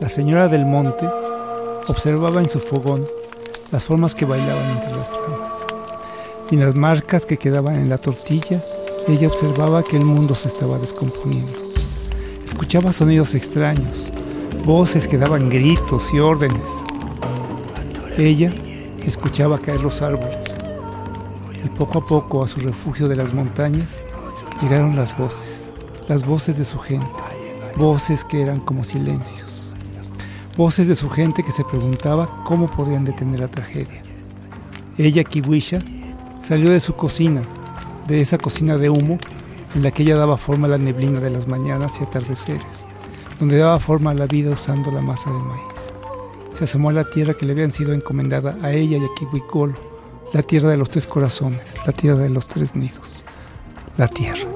[0.00, 1.08] la señora del monte
[1.88, 3.04] observaba en su fogón
[3.72, 5.52] las formas que bailaban entre las flamas.
[6.50, 8.62] Y en las marcas que quedaban en la tortilla,
[9.08, 11.52] ella observaba que el mundo se estaba descomponiendo.
[12.46, 14.06] Escuchaba sonidos extraños,
[14.64, 16.68] voces que daban gritos y órdenes.
[18.16, 18.52] Ella
[19.04, 20.44] escuchaba caer los árboles.
[21.64, 24.00] Y poco a poco a su refugio de las montañas
[24.62, 25.70] llegaron las voces,
[26.06, 27.10] las voces de su gente,
[27.76, 29.47] voces que eran como silencios
[30.58, 34.02] voces de su gente que se preguntaba cómo podían detener la tragedia.
[34.98, 35.78] Ella, Kiwisha,
[36.42, 37.42] salió de su cocina,
[38.08, 39.18] de esa cocina de humo
[39.76, 42.84] en la que ella daba forma a la neblina de las mañanas y atardeceres,
[43.38, 45.62] donde daba forma a la vida usando la masa de maíz.
[46.54, 49.74] Se asomó a la tierra que le habían sido encomendada a ella y a Kiwikolo,
[50.32, 53.24] la tierra de los tres corazones, la tierra de los tres nidos,
[53.96, 54.47] la tierra.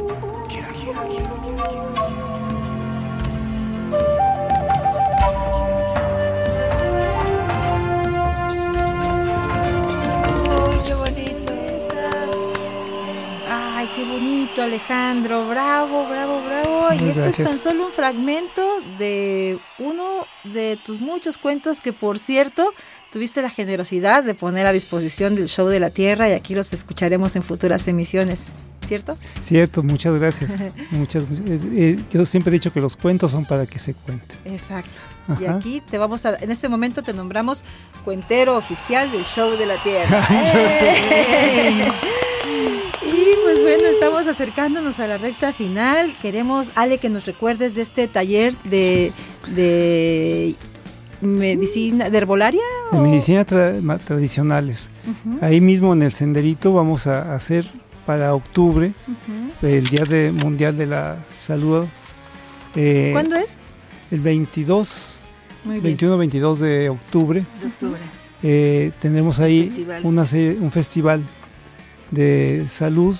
[14.72, 16.94] Alejandro, bravo, bravo, bravo.
[16.94, 18.62] y este es tan solo un fragmento
[18.98, 22.72] de uno de tus muchos cuentos que, por cierto,
[23.12, 26.72] tuviste la generosidad de poner a disposición del Show de la Tierra y aquí los
[26.72, 28.52] escucharemos en futuras emisiones,
[28.86, 29.18] ¿cierto?
[29.42, 30.58] Cierto, muchas gracias.
[30.90, 34.38] muchas, eh, yo siempre he dicho que los cuentos son para que se cuenten.
[34.46, 35.02] Exacto.
[35.38, 37.62] Y aquí te vamos a, en este momento te nombramos
[38.06, 40.26] cuentero oficial del Show de la Tierra.
[40.30, 41.92] ¡Eh!
[43.44, 46.12] Pues bueno, estamos acercándonos a la recta final.
[46.20, 49.12] Queremos, Ale, que nos recuerdes de este taller de,
[49.54, 50.54] de
[51.20, 52.60] medicina, de herbolaria.
[52.92, 54.90] De medicina tra- tradicionales.
[55.40, 57.64] Ahí mismo en el senderito vamos a hacer
[58.06, 58.92] para octubre,
[59.62, 61.86] el Día de, Mundial de la Salud.
[62.74, 63.56] eh, ¿Cuándo es?
[64.10, 65.20] El 22,
[65.64, 65.96] Muy bien.
[65.96, 67.44] 21-22 de octubre.
[67.60, 68.00] De octubre.
[68.42, 70.00] eh, tendremos ahí festival.
[70.04, 71.22] una serie- un festival
[72.12, 73.16] de salud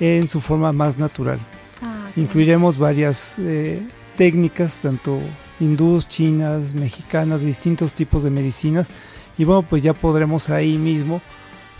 [0.00, 1.38] en su forma más natural.
[1.82, 3.82] Ah, Incluiremos varias eh,
[4.16, 5.20] técnicas, tanto
[5.60, 8.88] hindús, chinas, mexicanas, distintos tipos de medicinas.
[9.36, 11.20] Y bueno, pues ya podremos ahí mismo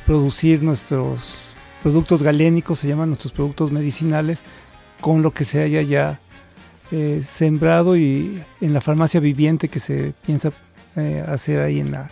[0.05, 1.37] producir nuestros
[1.82, 4.45] productos galénicos, se llaman nuestros productos medicinales,
[5.01, 6.18] con lo que se haya ya
[6.91, 10.53] eh, sembrado y en la farmacia viviente que se piensa
[10.97, 12.11] eh, hacer ahí en, la,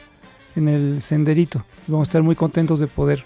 [0.57, 1.65] en el senderito.
[1.87, 3.25] Vamos a estar muy contentos de poder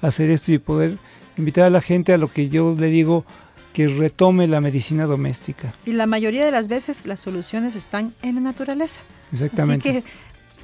[0.00, 0.98] hacer esto y poder
[1.36, 3.24] invitar a la gente a lo que yo le digo
[3.72, 5.74] que retome la medicina doméstica.
[5.86, 9.00] Y la mayoría de las veces las soluciones están en la naturaleza.
[9.32, 9.88] Exactamente.
[9.88, 10.04] Así que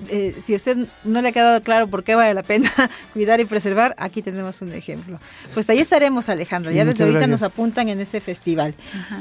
[0.09, 2.71] eh, si a usted no le ha quedado claro por qué vale la pena
[3.13, 5.21] cuidar y preservar, aquí tenemos un ejemplo.
[5.53, 6.71] Pues ahí estaremos, Alejandro.
[6.71, 7.41] Sí, ya desde ahorita gracias.
[7.41, 8.75] nos apuntan en ese festival.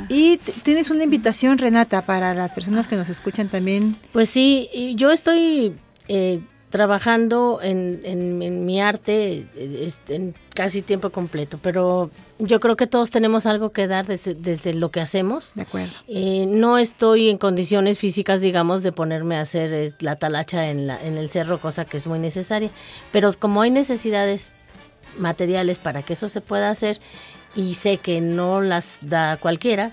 [0.09, 3.95] Y tienes una invitación, Renata, para las personas que nos escuchan también.
[4.11, 5.75] Pues sí, yo estoy
[6.07, 6.41] eh,
[6.73, 12.09] trabajando en, en- en mi arte este, en casi tiempo completo, pero
[12.39, 15.51] yo creo que todos tenemos algo que dar desde, desde lo que hacemos.
[15.53, 15.93] De acuerdo.
[16.07, 20.87] Eh, no estoy en condiciones físicas, digamos, de ponerme a hacer eh, la talacha en,
[20.87, 22.71] la, en el cerro, cosa que es muy necesaria,
[23.11, 24.53] pero como hay necesidades
[25.19, 26.99] materiales para que eso se pueda hacer
[27.55, 29.91] y sé que no las da cualquiera,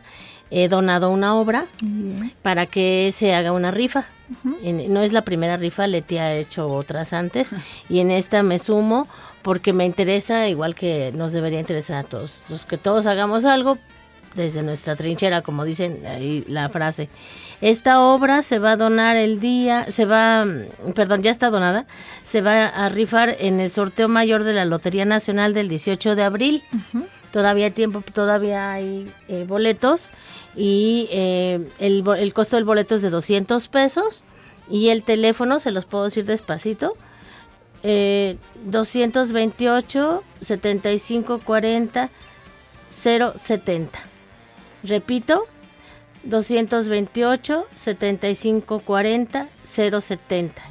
[0.50, 1.66] he donado una obra
[2.42, 4.06] para que se haga una rifa.
[4.62, 7.52] En- no es la primera rifa, Leti ha hecho otras antes
[7.88, 9.08] y en esta me sumo
[9.42, 13.78] porque me interesa, igual que nos debería interesar a todos, los que todos hagamos algo
[14.34, 17.08] desde nuestra trinchera, como dicen ahí la frase.
[17.60, 21.86] Esta obra se va a donar el día, se va, mm, perdón, ya está donada,
[22.22, 26.22] se va a rifar en el sorteo mayor de la Lotería Nacional del 18 de
[26.22, 26.62] abril.
[27.32, 30.10] Todavía hay tiempo, todavía hay eh, boletos
[30.56, 34.24] y eh, el, el costo del boleto es de 200 pesos
[34.68, 36.94] y el teléfono, se los puedo decir despacito,
[37.82, 38.36] eh,
[38.66, 42.10] 228 75 40
[42.90, 43.98] 070.
[44.82, 45.46] Repito,
[46.24, 50.62] 228 75 40 070.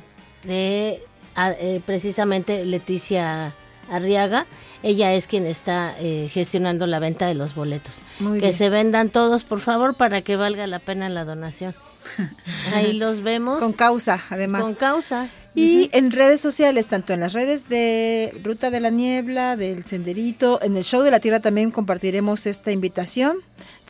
[0.44, 1.04] De
[1.36, 3.56] a- eh, precisamente Leticia
[3.90, 4.46] Arriaga.
[4.82, 8.00] Ella es quien está eh, gestionando la venta de los boletos.
[8.20, 8.58] Muy que bien.
[8.58, 11.76] se vendan todos, por favor, para que valga la pena la donación.
[12.74, 13.60] Ahí los vemos.
[13.60, 14.62] Con causa, además.
[14.62, 15.30] Con causa.
[15.56, 20.62] Y en redes sociales, tanto en las redes de Ruta de la Niebla, del Senderito,
[20.62, 23.38] en el Show de la Tierra también compartiremos esta invitación.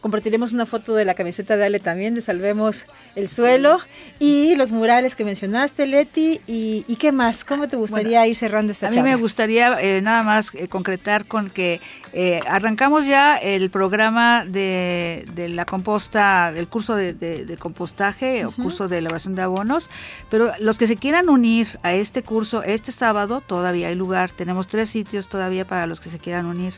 [0.02, 2.86] Compartiremos una foto de la camiseta de Ale también, de Salvemos
[3.16, 3.80] el Suelo,
[4.18, 6.40] y los murales que mencionaste, Leti.
[6.48, 7.44] ¿Y, y qué más?
[7.44, 9.12] ¿Cómo te gustaría ir cerrando esta A mí charla?
[9.12, 11.82] me gustaría eh, nada más eh, concretar con que
[12.14, 18.46] eh, arrancamos ya el programa de, de la composta, del curso de, de- de compostaje
[18.46, 19.90] o curso de elaboración de abonos,
[20.30, 24.30] pero los que se quieran unir a este curso este sábado todavía hay lugar.
[24.30, 26.74] Tenemos tres sitios todavía para los que se quieran unir.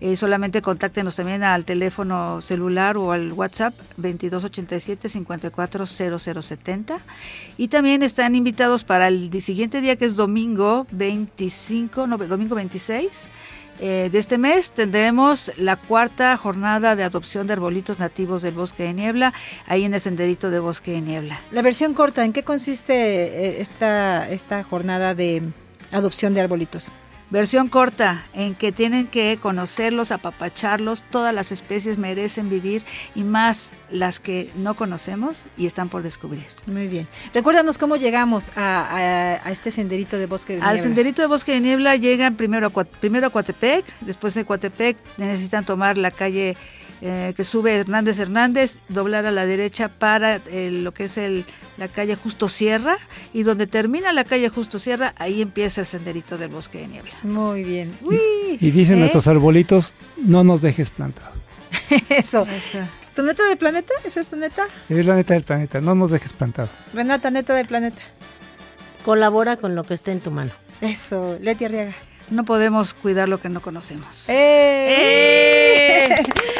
[0.00, 6.98] Eh, solamente contáctenos también al teléfono celular o al WhatsApp 2287-540070.
[7.56, 13.28] Y también están invitados para el siguiente día que es domingo 25, no, domingo 26
[13.80, 14.72] eh, de este mes.
[14.72, 19.32] Tendremos la cuarta jornada de adopción de arbolitos nativos del bosque de niebla,
[19.66, 21.40] ahí en el senderito de bosque de niebla.
[21.50, 25.42] La versión corta, ¿en qué consiste eh, esta, esta jornada de
[25.92, 26.90] adopción de arbolitos?
[27.30, 33.70] Versión corta, en que tienen que conocerlos, apapacharlos, todas las especies merecen vivir y más
[33.90, 36.44] las que no conocemos y están por descubrir.
[36.66, 37.08] Muy bien.
[37.32, 40.82] Recuérdanos cómo llegamos a, a- a este senderito de bosque de Al niebla.
[40.82, 45.64] senderito de bosque de niebla llegan primero a, primero a Coatepec, después de Coatepec necesitan
[45.64, 46.56] tomar la calle
[47.06, 51.44] eh, que sube Hernández Hernández, doblar a la derecha para eh, lo que es el,
[51.76, 52.96] la calle Justo Sierra
[53.34, 57.12] y donde termina la calle Justo Sierra, ahí empieza el senderito del bosque de niebla.
[57.22, 57.94] Muy bien.
[58.00, 59.00] Uy, Y dicen ¿eh?
[59.00, 61.36] nuestros arbolitos, no nos dejes plantados.
[62.08, 62.46] Eso.
[63.14, 63.92] ¿Tu neta de planeta?
[64.02, 64.66] ¿Esa es tu neta?
[64.88, 66.70] Es la neta del planeta, no nos dejes plantado.
[66.94, 68.00] Renata, neta de planeta.
[69.04, 70.52] Colabora con lo que esté en tu mano.
[70.80, 71.94] Eso, Leti Arriaga.
[72.30, 74.24] No podemos cuidar lo que no conocemos.
[74.28, 76.08] ¡Eh!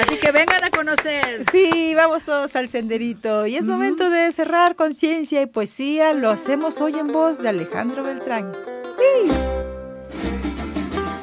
[0.02, 1.44] Así que vengan a conocer.
[1.50, 3.46] Sí, vamos todos al senderito.
[3.46, 6.12] Y es momento de cerrar conciencia y poesía.
[6.12, 8.52] Lo hacemos hoy en voz de Alejandro Beltrán.
[8.98, 9.30] ¡Sí!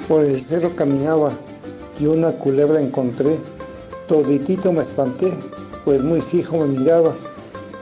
[0.07, 1.31] Por el cerro caminaba
[1.99, 3.37] y una culebra encontré.
[4.07, 5.31] Toditito me espanté,
[5.85, 7.13] pues muy fijo me miraba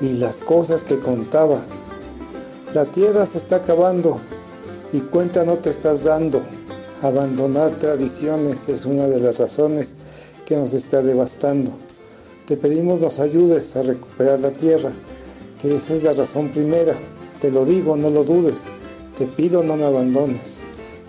[0.01, 1.59] y las cosas que contaba.
[2.73, 4.21] La tierra se está acabando
[4.91, 6.41] y cuenta no te estás dando.
[7.01, 9.95] Abandonar tradiciones es una de las razones
[10.45, 11.71] que nos está devastando.
[12.47, 14.91] Te pedimos nos ayudes a recuperar la tierra,
[15.61, 16.95] que esa es la razón primera.
[17.39, 18.67] Te lo digo, no lo dudes.
[19.17, 20.61] Te pido no me abandones.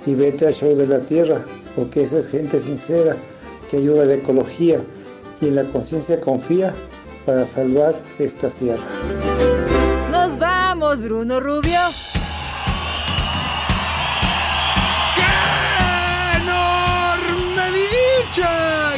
[0.06, 3.16] Y vete al show de la tierra, porque esa es gente sincera
[3.70, 4.80] que ayuda a la ecología
[5.40, 6.74] y en la conciencia confía
[7.24, 8.84] para salvar esta tierra.
[10.10, 11.80] Nos vamos, Bruno Rubio.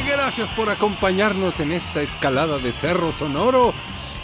[0.07, 3.73] Gracias por acompañarnos en esta escalada de Cerro Sonoro.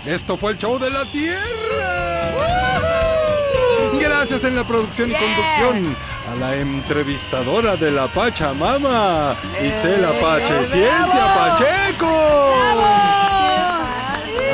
[0.05, 2.29] Esto fue el show de la Tierra.
[3.99, 5.95] Gracias en la producción y conducción
[6.31, 13.28] a la entrevistadora de la Pachamama, Isela Pache Ciencia Pacheco.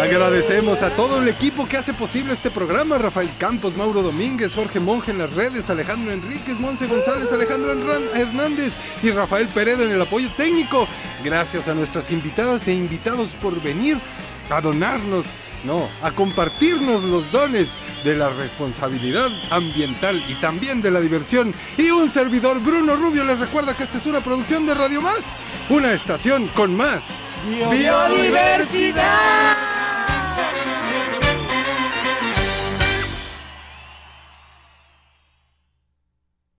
[0.06, 4.80] Agradecemos a todo el equipo que hace posible este programa, Rafael Campos, Mauro Domínguez, Jorge
[4.80, 7.72] Monge en las redes, Alejandro Enríquez, Monse González, Alejandro
[8.14, 10.88] Hernández y Rafael Peredo en el apoyo técnico.
[11.24, 13.98] Gracias a nuestras invitadas e invitados por venir
[14.52, 15.26] a donarnos,
[15.64, 21.52] no, a compartirnos los dones de la responsabilidad ambiental y también de la diversión.
[21.78, 25.38] Y un servidor, Bruno Rubio, les recuerda que esta es una producción de Radio Más,
[25.68, 27.26] una estación con más
[27.72, 29.85] Biodiversidad.
[30.36, 30.95] Jackson.